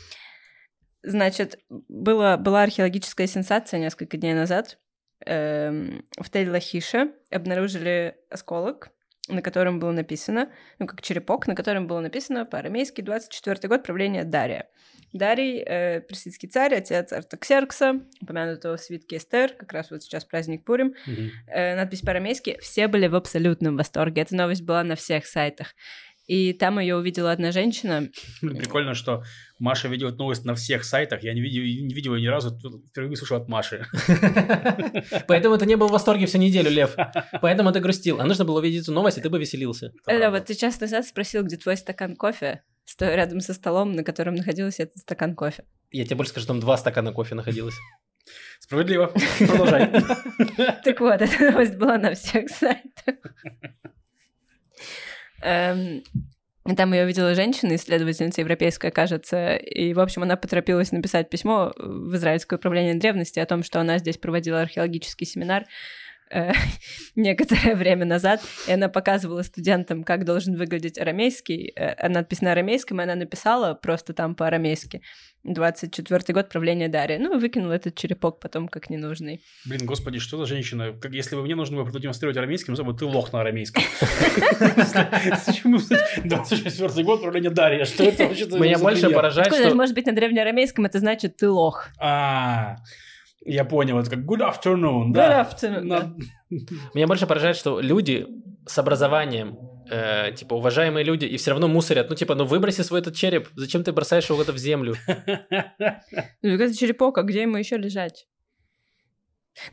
[1.03, 4.79] Значит, была, была археологическая сенсация несколько дней назад.
[5.25, 8.91] Эм, в Тель-Лахише обнаружили осколок,
[9.29, 14.25] на котором было написано, ну, как черепок, на котором было написано по-арамейски 24 год правления
[14.25, 14.69] Дария.
[15.13, 20.65] Дарий, э, персидский царь, отец Артаксеркса, упомянутого в свитке Эстер, как раз вот сейчас праздник
[20.65, 21.31] Пурим, Мгм.
[21.47, 24.23] э, надпись по-арамейски, все были в абсолютном восторге.
[24.23, 25.75] Эта новость была на всех сайтах.
[26.29, 28.11] И там ее увидела одна женщина.
[28.43, 29.25] Прикольно, что
[29.59, 31.23] Маша видит новость на всех сайтах.
[31.23, 32.57] Я не видел, не видел ее ни разу,
[32.91, 33.87] впервые слышал от Маши.
[35.27, 36.95] Поэтому ты не был в восторге всю неделю, Лев.
[37.41, 38.21] Поэтому ты грустил.
[38.21, 39.95] А нужно было увидеть эту новость, и ты бы веселился.
[40.05, 40.31] Правда.
[40.31, 44.35] вот ты час назад спросил, где твой стакан кофе, стоя рядом со столом, на котором
[44.35, 45.65] находился этот стакан кофе.
[45.91, 47.77] Я тебе больше скажу, там два стакана кофе находилось.
[48.61, 49.15] Справедливо.
[49.39, 49.91] Продолжай.
[50.85, 53.15] Так вот, эта новость была на всех сайтах.
[55.43, 56.03] Эм,
[56.77, 62.15] Там ее увидела женщина, исследовательница европейская, кажется, и, в общем, она поторопилась написать письмо в
[62.17, 65.65] Израильское управление древности о том, что она здесь проводила археологический семинар
[66.31, 66.53] э,
[67.17, 71.73] некоторое время назад, и она показывала студентам, как должен выглядеть арамейский.
[71.75, 75.01] Э, Надпись на арамейском, и она написала просто там по-арамейски.
[75.45, 77.19] 24 год правления Дария.
[77.19, 79.41] Ну, и выкинула этот черепок потом как ненужный.
[79.67, 80.93] Блин, господи, что за женщина?
[80.93, 83.83] Как если бы мне нужно было продемонстрировать арамейским, то ты лох на арамейском.
[85.47, 85.79] Почему
[86.25, 87.85] 24 год правления Дарья?
[87.85, 89.75] Что это вообще за Меня больше поражает, что...
[89.75, 91.89] может быть на древнеарамейском, это значит ты лох.
[91.99, 92.77] А,
[93.45, 95.43] Я понял, это как good afternoon, Good да.
[95.43, 96.15] afternoon, На- да.
[96.95, 98.27] Меня больше поражает, что люди
[98.67, 99.57] с образованием,
[99.91, 102.09] э, типа, уважаемые люди, и все равно мусорят.
[102.11, 104.95] Ну, типа, ну выброси свой этот череп, зачем ты бросаешь его куда-то в землю?
[106.43, 108.27] Ну, это черепок, а где ему еще лежать?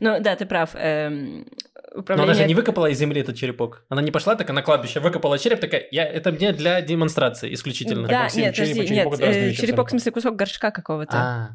[0.00, 0.74] Ну, да, ты прав.
[0.74, 1.46] эм,
[1.94, 2.32] Но управление...
[2.32, 3.84] она же не выкопала из земли этот черепок.
[3.88, 8.08] Она не пошла так на кладбище, выкопала череп, такая, я, это мне для демонстрации исключительно.
[8.08, 10.70] Да, Максим, нет, череп и подожди, черепок нет, это э, черепок, в смысле, кусок горшка
[10.70, 11.16] какого-то.
[11.16, 11.50] А,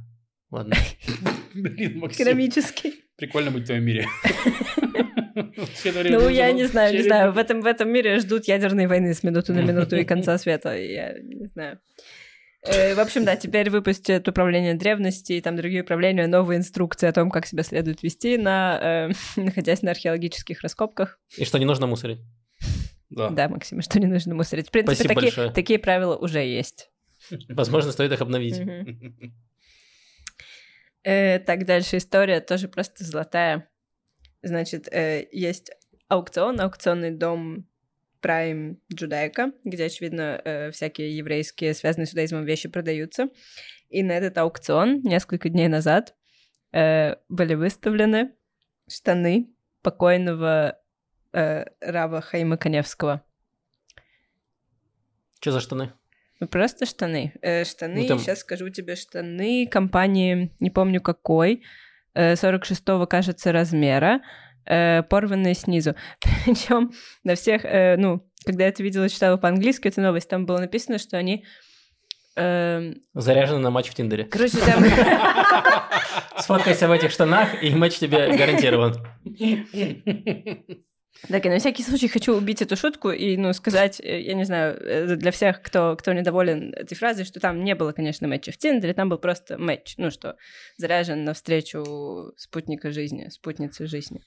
[0.49, 0.75] ладно.
[1.53, 2.93] Блин, Максим, Керамический.
[3.17, 4.05] прикольно быть в твоем мире.
[5.43, 7.31] Ну, я не знаю, не знаю.
[7.31, 10.75] В этом, в этом мире ждут ядерной войны с минуты на минуту и конца света.
[10.77, 11.79] Я не знаю.
[12.63, 17.13] Э, В общем, да, теперь выпустят управление древности и там другие управления, новые инструкции о
[17.13, 19.11] том, как себя следует вести, на, э,
[19.41, 21.19] находясь на археологических раскопках.
[21.37, 22.19] И что не нужно мусорить.
[23.09, 23.29] Да.
[23.29, 24.67] Да, Максим, что не нужно мусорить.
[24.69, 25.51] В принципе, Спасибо такие, большое.
[25.51, 26.89] такие правила уже есть.
[27.49, 28.61] Возможно, стоит их обновить.
[31.03, 33.67] Э, Так, дальше история тоже просто золотая.
[34.43, 35.71] Значит, э, есть
[36.07, 37.67] аукцион, аукционный дом
[38.21, 43.29] Prime Judaica, где, очевидно, э, всякие еврейские, связанные с иудаизмом вещи продаются.
[43.89, 46.15] И на этот аукцион несколько дней назад
[46.71, 48.33] э, были выставлены
[48.87, 49.49] штаны
[49.81, 50.79] покойного
[51.33, 53.23] э, Рава Хаима Коневского.
[55.39, 55.93] Что за штаны?
[56.39, 57.33] Ну, просто штаны.
[57.41, 61.63] Э, штаны, Ну, там- сейчас скажу тебе, штаны компании, не помню какой,
[62.15, 64.21] 46-го, кажется, размера,
[64.65, 65.95] э, порванные снизу.
[66.45, 66.91] Причем
[67.23, 70.97] на всех, э, ну, когда я это видела, читала по-английски эту новость, там было написано,
[70.97, 71.45] что они...
[72.35, 74.25] эм, Заряжены на матч в Тиндере.
[74.25, 74.83] короче, там...
[76.39, 78.95] Сфоткайся в этих штанах, и матч тебе гарантирован.
[81.29, 84.43] Так, я на всякий случай хочу убить эту шутку и, ну, сказать, э, я не
[84.43, 88.51] знаю, э, для всех, кто, кто недоволен этой фразой, что там не было, конечно, матча
[88.51, 90.35] в Тиндере, там был просто матч, ну, что
[90.77, 94.21] заряжен навстречу спутника жизни, спутницы жизни.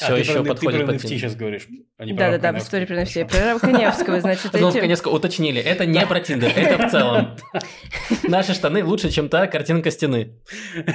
[0.00, 1.18] А, Все ты еще про- подходит Ты про под NFT Тиндер.
[1.18, 1.68] сейчас говоришь,
[1.98, 2.94] а не про Да-да-да, в истории про.
[2.96, 3.24] Хорошо.
[3.26, 4.62] Про Рава Коневского, значит, эти...
[4.62, 7.36] наконец уточнили, это не про Тиндер, это в целом.
[8.24, 10.40] Наши штаны лучше, чем та картинка стены.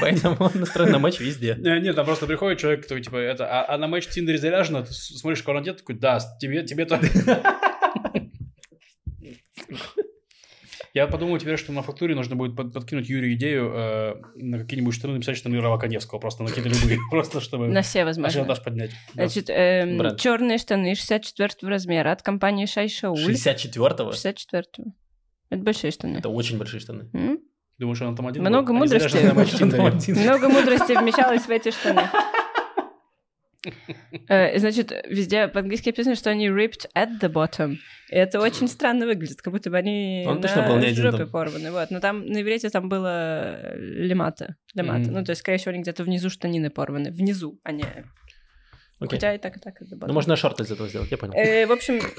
[0.01, 1.55] Поэтому он настроен на матч везде.
[1.57, 4.37] Не, Нет, там просто приходит человек, который типа это, а, а на матч в Тиндере
[4.37, 6.99] заряжено, ты смотришь, кого он одет, такой, да, тебе, тебе то.
[10.99, 14.93] Я подумал теперь, что на фактуре нужно будет под- подкинуть Юрию идею э, на какие-нибудь
[14.93, 18.41] штаны написать штаны Рава Коневского, просто на какие-то любые, просто чтобы На все, возможно.
[18.41, 18.91] ажиотаж поднять.
[19.13, 20.19] Значит, Бренд.
[20.19, 23.17] черные штаны 64 размера от компании Шай Шауль.
[23.17, 24.11] 64-го?
[24.11, 24.63] 64
[25.49, 26.17] Это большие штаны.
[26.17, 27.09] Это очень большие штаны.
[27.77, 28.71] Думаешь, он там один Много?
[28.71, 29.15] Они мудрости.
[29.15, 29.33] на.
[30.21, 32.01] Много мудрости вмещалось в эти штаны.
[34.29, 37.75] Э, Значит, везде по-английски написано, что они ripped at the bottom.
[38.09, 41.11] И это очень странно выглядит, как будто бы они Он на точно был не один
[41.11, 41.29] там.
[41.29, 41.71] порваны.
[41.71, 41.91] Вот.
[41.91, 44.55] Но там на иврите там было лемата.
[44.73, 44.99] лемата.
[45.01, 45.13] Мгм.
[45.13, 47.11] Ну, то есть, скорее всего, они где-то внизу штанины порваны.
[47.11, 47.83] Внизу, а не...
[49.01, 49.17] Окей.
[49.17, 49.75] Хотя и так, и так.
[49.81, 51.33] Ну, можно шорты из этого сделать, я понял.
[51.33, 51.99] Э, В общем...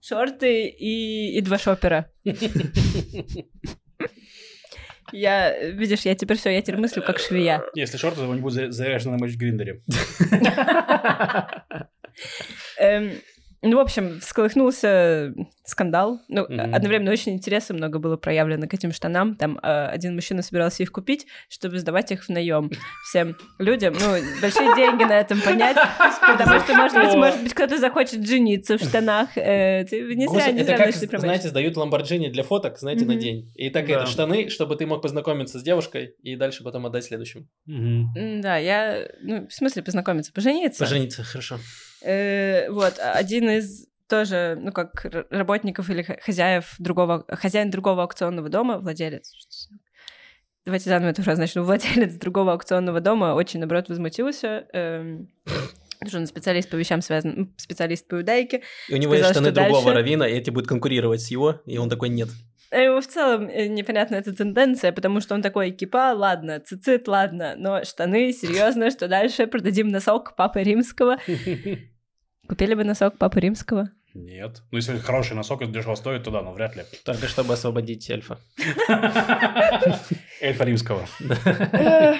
[0.00, 2.10] Шорты и, и два шопера.
[5.16, 7.62] Я, видишь, я теперь все, я теперь мыслю как швея.
[7.76, 9.80] Если шорты, то они будут за- заряжены на матч в Гриндере.
[13.66, 15.32] Ну, в общем, всколыхнулся
[15.64, 16.20] скандал.
[16.28, 16.74] Ну, Мгм.
[16.74, 19.36] одновременно очень интереса много было проявлено к этим штанам.
[19.36, 22.70] Там э, один мужчина собирался их купить, чтобы сдавать их в наем
[23.08, 23.94] всем людям.
[23.94, 25.78] Ну, большие деньги на этом понять.
[26.20, 29.30] Потому что, может быть, может быть, кто-то захочет жениться в штанах.
[29.36, 33.50] Э, не зря, не зря знаете, сдают ламборджини для фоток, знаете, на день.
[33.54, 37.46] И так это штаны, чтобы ты мог познакомиться с девушкой и дальше потом отдать следующему.
[37.64, 38.12] Мгм.
[38.14, 39.08] М, Да, я...
[39.22, 40.32] Ну, в смысле познакомиться?
[40.32, 40.80] Пожениться?
[40.84, 41.58] Пожениться, хорошо.
[42.04, 48.48] Э, вот, а- один из тоже, ну, как работников или хозяев другого, хозяин другого аукционного
[48.50, 49.32] дома, владелец,
[50.66, 55.28] давайте заново эту фразу начну, владелец другого аукционного дома очень, наоборот, возмутился, эм,
[56.06, 59.40] что он специалист по вещам связанным, ну, специалист по иудаике, И у него Сказал, есть
[59.40, 62.28] штаны другого дальше- равина, и эти будут конкурировать с его, и он такой, нет.
[62.70, 67.08] А ему в целом э, непонятна эта тенденция, потому что он такой, кипа, ладно, цицит,
[67.08, 69.46] ладно, но штаны, серьезно, что дальше?
[69.46, 71.16] Продадим носок Папы Римского.
[72.48, 73.90] Купили бы носок Папы Римского?
[74.14, 74.62] Нет.
[74.70, 76.84] Ну, если хороший носок и дешево стоит, то да, но вряд ли.
[77.04, 78.38] Только чтобы освободить эльфа.
[80.40, 81.04] Эльфа римского.
[81.72, 82.14] Э,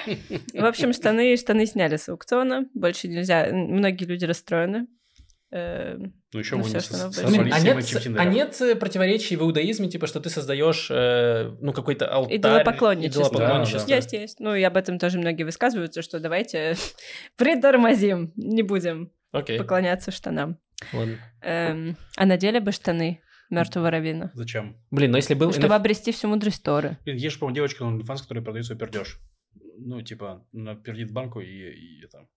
[0.53, 2.65] В общем, штаны, штаны сняли с аукциона.
[2.73, 3.47] Больше нельзя.
[3.51, 4.87] Многие люди расстроены.
[5.51, 5.95] Э,
[6.33, 10.89] Ну, еще Ну, мы А нет, а э, противоречий в иудаизме, типа, что ты создаешь,
[10.89, 12.35] ну, какой-то алтарь...
[12.35, 13.21] Идолопоклонничество.
[13.21, 13.89] идолопоклонничество.
[13.89, 14.39] Есть, есть.
[14.41, 16.75] Ну, и об этом тоже многие высказываются, что давайте
[17.37, 20.57] притормозим, не будем Окей, поклоняться штанам.
[20.93, 21.17] ладно.
[21.41, 24.31] Эм, а надели бы штаны мертвого равина.
[24.33, 24.77] Зачем?
[24.91, 25.51] Блин, но если был...
[25.51, 26.97] Чтобы NFT обрести всю мудрость Торы.
[27.05, 29.19] Блин, есть же, по-моему, девочка на OnlyFans, которая продает свой пердеж.
[29.77, 32.27] Ну, типа, она пердит банку и, и это...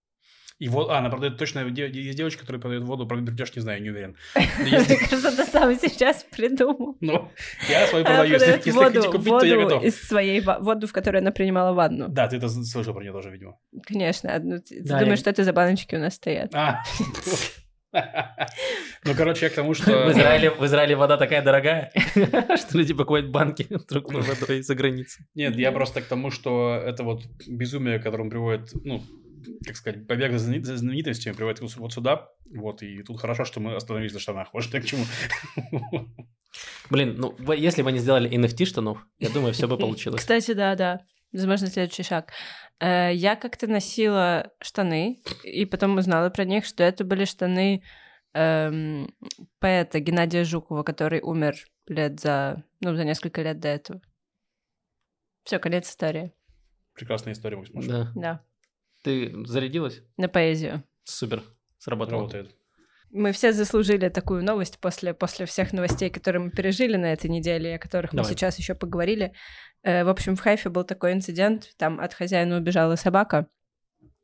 [0.59, 3.91] И вот, а, она продает точно, есть девочка, которая продает воду, про не знаю, не
[3.91, 4.17] уверен.
[4.59, 6.97] Мне кажется, ты сам сейчас придумал.
[7.01, 7.31] Ну,
[7.69, 8.33] я свою продаю.
[8.33, 9.85] Если, хотите воду, купить, то я готов.
[9.85, 12.09] из своей воду, в которой она принимала ванну.
[12.09, 13.57] Да, ты это слышал про нее тоже, видимо.
[13.87, 14.31] Конечно.
[14.69, 16.53] Ты думаешь, что это за баночки у нас стоят?
[16.55, 16.83] А.
[19.05, 20.11] Ну, короче, я к тому, В что...
[20.13, 25.25] Израиле, в Израиле вода такая дорогая, что люди покупают банки друг водой из-за границы.
[25.35, 29.03] Нет, я просто к тому, что это вот безумие, к которому приводит, ну,
[29.65, 32.29] как сказать, побег за знамени- за знаменитостями приводит вот сюда.
[32.55, 34.53] Вот, и тут хорошо, что мы остановились на штанах.
[34.55, 35.05] Вот я к чему.
[36.91, 40.21] Блин, ну, если бы они сделали NFT штанов, я думаю, все бы получилось.
[40.21, 41.01] Кстати, да, да.
[41.33, 42.33] Возможно, следующий шаг.
[42.81, 47.83] Э, Я как-то носила штаны, и потом узнала про них, что это были штаны
[48.33, 49.15] эм,
[49.59, 54.01] поэта Геннадия Жукова, который умер лет за, ну, за несколько лет до этого.
[55.45, 56.33] Все, конец истории.
[56.95, 57.89] Прекрасная история, Макс Маша.
[57.89, 58.13] Да.
[58.15, 58.45] Да,
[59.03, 60.03] Ты зарядилась?
[60.17, 60.83] на поэзию.
[61.05, 61.43] Супер.
[61.79, 62.23] Сработало.
[62.23, 62.55] Работает.
[63.11, 67.77] Мы все заслужили такую новость после, после всех новостей, которые мы пережили на этой неделе,
[67.77, 68.33] о которых мы Давай.
[68.33, 69.33] сейчас еще поговорили.
[69.83, 73.47] Э, В общем, в Хайфе был такой инцидент, там от хозяина убежала собака.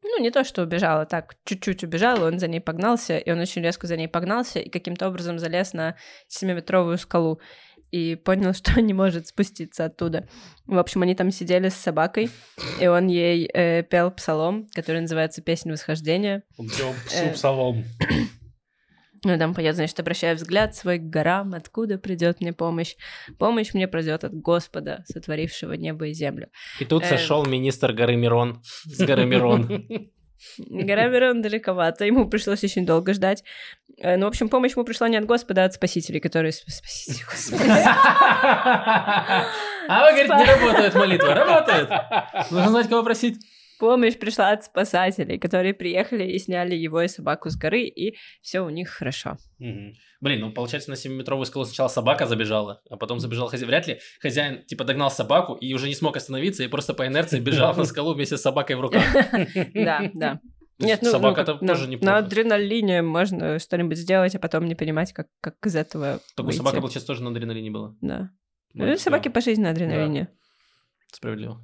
[0.02, 3.62] Ну, не то, что убежала, так, чуть-чуть убежала, он за ней погнался, и он очень
[3.62, 5.96] резко за ней погнался, и каким-то образом залез на
[6.28, 7.40] 7-метровую скалу
[7.94, 10.28] и понял, что не может спуститься оттуда.
[10.66, 12.28] В общем, они там сидели с собакой,
[12.80, 16.42] и он ей э, пел псалом, который называется «Песнь восхождения».
[16.58, 17.06] Он пел Э.
[17.06, 17.84] псу псалом.
[19.26, 22.94] Ну, там поет, значит, обращая взгляд свой к горам, откуда придет мне помощь.
[23.38, 26.48] Помощь мне придет от Господа, сотворившего небо и землю.
[26.78, 27.08] И тут Э.
[27.08, 29.66] сошел министр горы Мирон с горы Мирон.
[30.58, 33.44] Гора Мирон далековато, ему пришлось очень долго ждать.
[33.98, 36.50] Э, Ну, в общем, помощь ему пришла не от Господа, а от спасителей, которые...
[36.52, 37.62] сп- Спасите, Господи.
[39.86, 41.34] А вы, говорите, не работают молитвы.
[41.34, 41.90] Работают.
[42.50, 43.38] Нужно знать, кого просить.
[43.78, 48.60] Помощь пришла от спасателей, которые приехали и сняли его и собаку с горы, и все
[48.60, 49.36] у них хорошо.
[49.58, 49.94] Мгм.
[50.20, 53.68] Блин, ну получается на 7-метровую скалу сначала собака забежала, а потом забежал хозяин.
[53.68, 57.40] Вряд ли хозяин типа догнал собаку и уже не смог остановиться и просто по инерции
[57.40, 59.02] бежал на скалу вместе с собакой в руках.
[59.74, 60.40] Да, да.
[60.78, 62.16] Нет, ну, собака ну, как это на- тоже На неплохо.
[62.16, 66.58] адреналине можно что-нибудь сделать, а потом не понимать, как, как из этого Только выйти.
[66.58, 67.94] собака, получается, тоже на адреналине была.
[68.00, 68.30] Да.
[68.72, 70.28] Ну, Ну, собаки по жизни на адреналине.
[71.12, 71.60] Справедливо.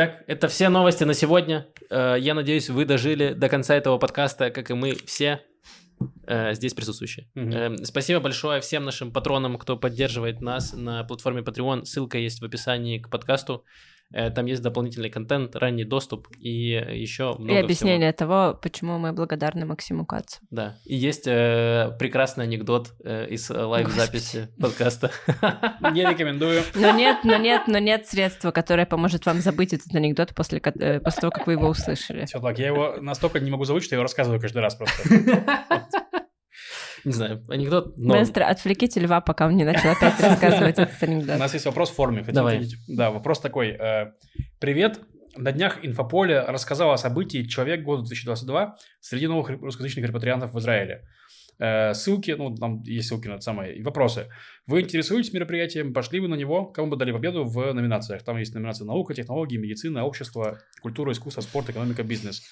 [0.00, 1.66] Так, это все новости на сегодня.
[1.90, 5.42] Э, Я надеюсь, вы дожили до конца этого подкаста, как и мы все
[6.26, 7.28] э, здесь присутствующие.
[7.34, 11.84] Эм, Спасибо большое всем нашим патронам, кто поддерживает нас на платформе Patreon.
[11.84, 13.66] Ссылка есть в описании к подкасту.
[14.12, 17.64] Э, Там есть дополнительный контент, ранний доступ и еще много И всего.
[17.64, 20.40] объяснение того, почему мы благодарны Максиму Кацу.
[20.50, 20.76] Да.
[20.84, 25.10] И есть э, прекрасный анекдот э, из лайв-записи подкаста.
[25.92, 26.62] Не рекомендую.
[26.74, 31.00] Но нет, но нет, но нет средства, которое поможет вам забыть этот анекдот после, э,
[31.00, 32.26] после того, как вы его услышали.
[32.26, 35.02] Все так, я его настолько не могу забыть, что я его рассказываю каждый раз просто.
[37.04, 38.18] Не знаю, анекдот, но...
[38.18, 41.38] Быстро отвлеките льва, пока он не начал опять рассказывать этот У анекдот.
[41.38, 42.18] нас есть вопрос в форме.
[42.18, 42.56] Хотите Давай.
[42.58, 42.78] увидеть?
[42.88, 43.68] Да, вопрос такой.
[43.70, 44.12] э,
[44.58, 45.00] Привет.
[45.36, 51.02] На днях Инфополе рассказал о событии «Человек года 2022» среди новых русскоязычных репатриантов в Израиле.
[51.60, 54.26] Э, Ссылки, ну, там есть ссылки на это самое, и вопросы.
[54.66, 55.92] Вы интересуетесь мероприятием?
[55.92, 56.66] Пошли вы на него?
[56.66, 58.22] Кому бы дали победу в номинациях?
[58.24, 62.42] Там есть номинация «Наука, технологии, медицина, общество, культура, искусство, спорт, экономика, бизнес».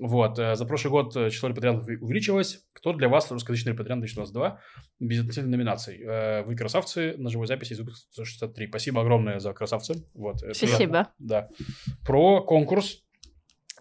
[0.00, 0.38] Вот.
[0.38, 2.64] э, За прошлый год э, число репатриантов увеличилось.
[2.72, 4.58] Кто для вас русскоязычный репатриант 2022?
[4.98, 6.00] Без относительно номинаций.
[6.00, 7.16] Э, Вы красавцы.
[7.18, 8.68] На живой записи из выпуска 163.
[8.68, 10.06] Спасибо огромное за красавцы.
[10.14, 10.38] Вот.
[10.54, 11.08] Спасибо.
[11.18, 11.48] Да.
[12.06, 13.02] Про конкурс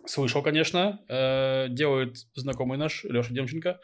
[0.05, 0.99] слышал, конечно.
[1.70, 3.80] Делает знакомый наш Леша Демченко.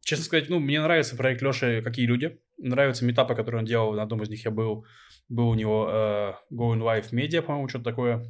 [0.00, 2.40] Честно сказать, ну, мне нравится проект Леши «Какие люди».
[2.56, 3.92] Нравятся метапы, которые он делал.
[3.92, 4.86] На одном из них я был.
[5.28, 8.24] Был у него э, Going Live Media, по-моему, что-то такое.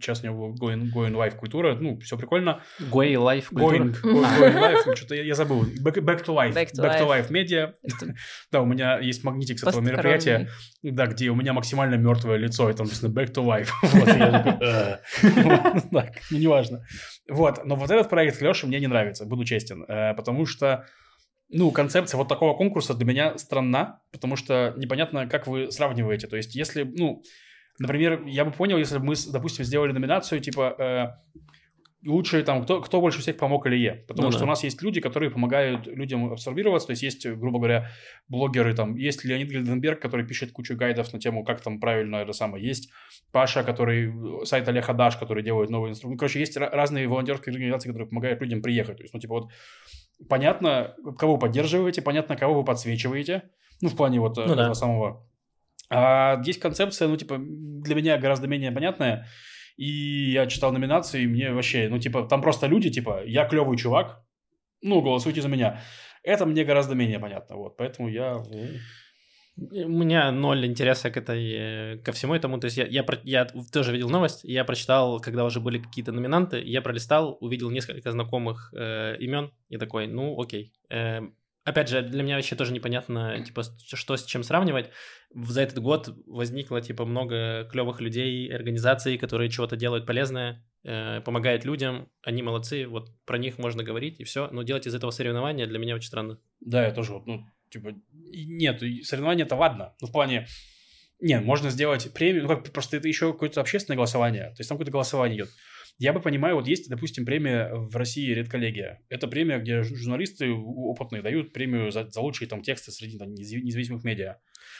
[0.00, 1.74] Сейчас у него Going, Going Live культура.
[1.74, 2.62] Ну, все прикольно.
[2.90, 4.26] Гой лайф Going, культура.
[4.26, 5.64] going Live, что-то я, я забыл.
[5.82, 6.54] Back, back to Life.
[6.54, 7.74] Back to Life Media.
[7.82, 8.14] Это
[8.52, 10.48] Да, у меня есть магнитик с этого мероприятия,
[10.82, 13.68] да, где у меня максимально мертвое лицо, и там написано back to life.
[13.82, 14.98] Вот, я такой, «Э».
[15.92, 16.84] Так, ну, неважно.
[17.28, 20.86] Вот, но вот этот проект Леши мне не нравится, буду честен, э, потому что,
[21.48, 26.26] ну, концепция вот такого конкурса для меня странна, потому что непонятно, как вы сравниваете.
[26.26, 27.22] То есть, если, ну,
[27.78, 32.80] например, я бы понял, если бы мы, допустим, сделали номинацию, типа, э, лучшие там, кто,
[32.80, 34.04] кто больше всех помог Илье.
[34.06, 34.44] Потому Ну что да.
[34.46, 36.86] у нас есть люди, которые помогают людям абсорбироваться.
[36.86, 37.88] То есть есть, грубо говоря,
[38.28, 42.32] блогеры, там, есть Леонид Гильденберг, который пишет кучу гайдов на тему, как там правильно это
[42.32, 42.64] самое.
[42.64, 42.90] Есть
[43.32, 44.12] Паша, который,
[44.46, 46.14] сайт Олег Адаш, который делает новые инструменты.
[46.14, 48.98] Ну, короче, есть ра- разные волонтерские организации, которые помогают людям приехать.
[48.98, 49.50] То есть, ну, типа вот
[50.28, 53.42] понятно, кого вы поддерживаете, понятно, кого вы подсвечиваете.
[53.80, 54.62] Ну, в плане вот э, Ну да.
[54.62, 55.28] этого самого.
[55.90, 59.26] А есть концепция, ну, типа, для меня гораздо менее понятная.
[59.76, 63.78] И я читал номинации, и мне вообще, ну, типа, там просто люди, типа, я клевый
[63.78, 64.24] чувак,
[64.82, 65.80] ну, голосуйте за меня.
[66.22, 68.42] Это мне гораздо менее понятно, вот, поэтому я...
[69.56, 72.58] ну, У меня ноль интереса к этой, ко всему этому.
[72.60, 76.60] То есть я, я, я тоже видел новость, я прочитал, когда уже были какие-то номинанты,
[76.64, 80.72] я пролистал, увидел несколько знакомых э, имен, и такой, ну окей.
[80.90, 81.20] Э,
[81.68, 84.90] опять же, для меня вообще тоже непонятно, типа, что с чем сравнивать.
[85.34, 91.64] За этот год возникло, типа, много клевых людей, организаций, которые чего-то делают полезное, э, помогают
[91.64, 94.48] людям, они молодцы, вот про них можно говорить, и все.
[94.50, 96.38] Но делать из этого соревнования для меня очень странно.
[96.60, 99.94] Да, я тоже вот, ну, типа, нет, соревнования это ладно.
[100.00, 100.46] Ну, в плане,
[101.20, 104.78] нет, можно сделать премию, ну, как просто это еще какое-то общественное голосование, то есть там
[104.78, 105.50] какое-то голосование идет.
[105.98, 109.02] Я бы понимаю, вот есть, допустим, премия в России «Редколлегия».
[109.08, 113.34] Это премия, где жу- журналисты опытные дают премию за, за лучшие там тексты среди там,
[113.34, 114.36] незав- независимых медиа.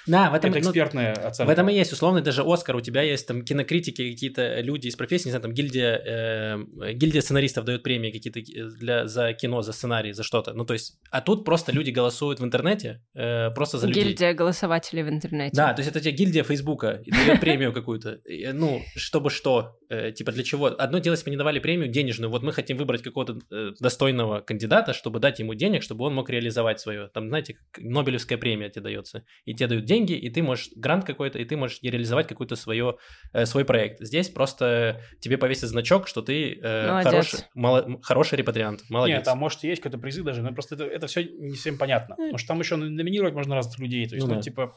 [0.09, 1.49] Да, в этом, это ну, экспертная оценка.
[1.49, 2.77] В этом и есть условный даже Оскар.
[2.77, 7.21] У тебя есть там кинокритики, какие-то люди из профессии, не знаю, там гильдия, э, гильдия
[7.21, 10.53] сценаристов дает премии какие-то э, для, за кино, за сценарий, за что-то.
[10.55, 14.05] Ну, то есть, а тут просто люди голосуют в интернете, э, просто за людей.
[14.05, 15.55] Гильдия голосователей в интернете.
[15.55, 18.21] Да, то есть это тебе гильдия Фейсбука и дает премию какую-то.
[18.25, 19.77] И, Ну, чтобы что?
[19.89, 20.67] Э, Типа для чего?
[20.67, 24.41] Одно дело, если бы они давали премию денежную, вот мы хотим выбрать какого-то э, достойного
[24.41, 27.09] кандидата, чтобы дать ему денег, чтобы он мог реализовать свое.
[27.09, 29.25] Там, знаете, Нобелевская премия тебе дается.
[29.45, 32.97] И тебе дают деньги, и ты можешь, грант какой-то, и ты можешь реализовать какой-то свое,
[33.33, 34.01] э, свой проект.
[34.01, 38.83] Здесь просто тебе повесят значок, что ты э, хороший, мало- хороший репатриант.
[38.89, 39.17] Молодец.
[39.17, 41.79] Нет, там, может, и есть какой-то призыв даже, но просто это, это все не всем
[41.79, 42.17] понятно.
[42.17, 44.07] Потому что там еще номинировать можно разных людей.
[44.09, 44.43] То есть, Ну ну, да.
[44.43, 44.73] типа,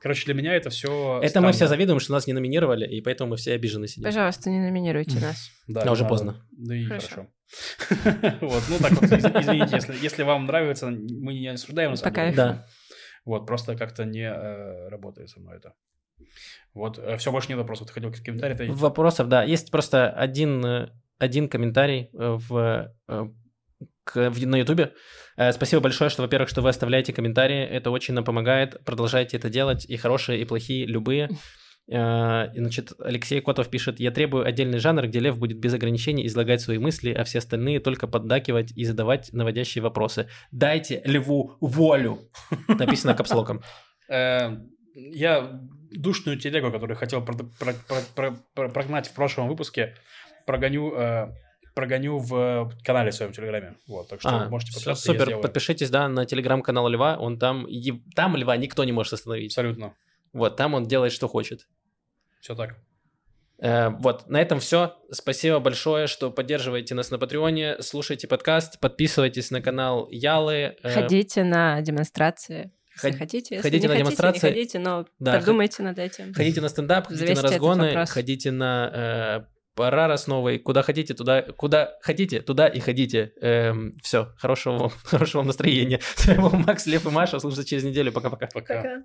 [0.00, 3.30] короче, для меня это все Это мы все завидуем, что нас не номинировали, и поэтому
[3.30, 4.04] мы все обижены сидим.
[4.04, 5.50] Пожалуйста, не номинируйте нас.
[5.66, 6.42] Да, А уже поздно.
[6.52, 7.26] Да и Хорошо.
[8.40, 12.12] Вот, ну так вот, из- извините, если, если вам нравится, мы не осуждаем, на самом
[12.14, 12.32] По деле.
[12.34, 12.36] кайфу.
[12.36, 12.66] Да.
[13.26, 15.74] Вот, просто как-то не э, работает со мной это.
[16.72, 17.86] Вот, все, больше нет вопросов.
[17.88, 18.54] Ты хотел какие-то комментарии?
[18.56, 19.42] Ты- Вопросов, да.
[19.42, 20.88] Есть просто один, э,
[21.18, 23.24] один комментарий э, в, э,
[24.04, 24.92] к- в- на Ютубе.
[25.36, 27.62] Э, Спасибо большое, что, во-первых, что вы оставляете комментарии.
[27.64, 28.82] Это очень нам помогает.
[28.84, 29.84] Продолжайте это делать.
[29.86, 31.28] И хорошие, и плохие, любые.
[31.88, 36.26] Э, и, Значит, Алексей Котов пишет, я требую отдельный жанр, где Лев будет без ограничений
[36.26, 40.28] излагать свои мысли, а все остальные только поддакивать и задавать наводящие вопросы.
[40.50, 42.18] Дайте Льву волю.
[42.68, 43.62] Написано капслоком.
[44.08, 44.56] Э,
[44.94, 45.60] Я
[45.92, 49.94] душную телегу, которую хотел про- про- про- про- про- прогнать в прошлом выпуске,
[50.46, 51.28] прогоню, э,
[51.74, 53.74] прогоню в канале в своем телеграме.
[53.86, 55.04] Вот, так что А, можете подписаться.
[55.12, 59.52] супер, подпишитесь, да, на телеграм-канал Льва, он там, и- там Льва никто не может остановить.
[59.52, 59.94] Абсолютно.
[60.32, 61.66] Вот, там он делает, что хочет.
[62.46, 62.76] Все так.
[63.58, 64.94] Э, вот, на этом все.
[65.10, 70.76] Спасибо большое, что поддерживаете нас на Патреоне, слушайте подкаст, подписывайтесь на канал Ялы.
[70.80, 72.70] э, Ходите на демонстрации.
[72.94, 74.46] Если Ход- хотите, если ходите не на хотите, демонстрации.
[74.46, 76.32] Не ходите, но Да, подумайте над этим.
[76.34, 81.96] Ходите на стендап, ходите на разгоны, ходите на э, Парарас новый, куда хотите, туда, куда
[82.00, 83.32] хотите, туда и ходите.
[84.04, 85.98] все, хорошего, вам- хорошего вам настроения.
[86.14, 88.46] С вами был Макс, Лев и Маша, слушайте через неделю, пока-пока.
[88.54, 88.76] Пока.
[88.76, 88.98] Пока.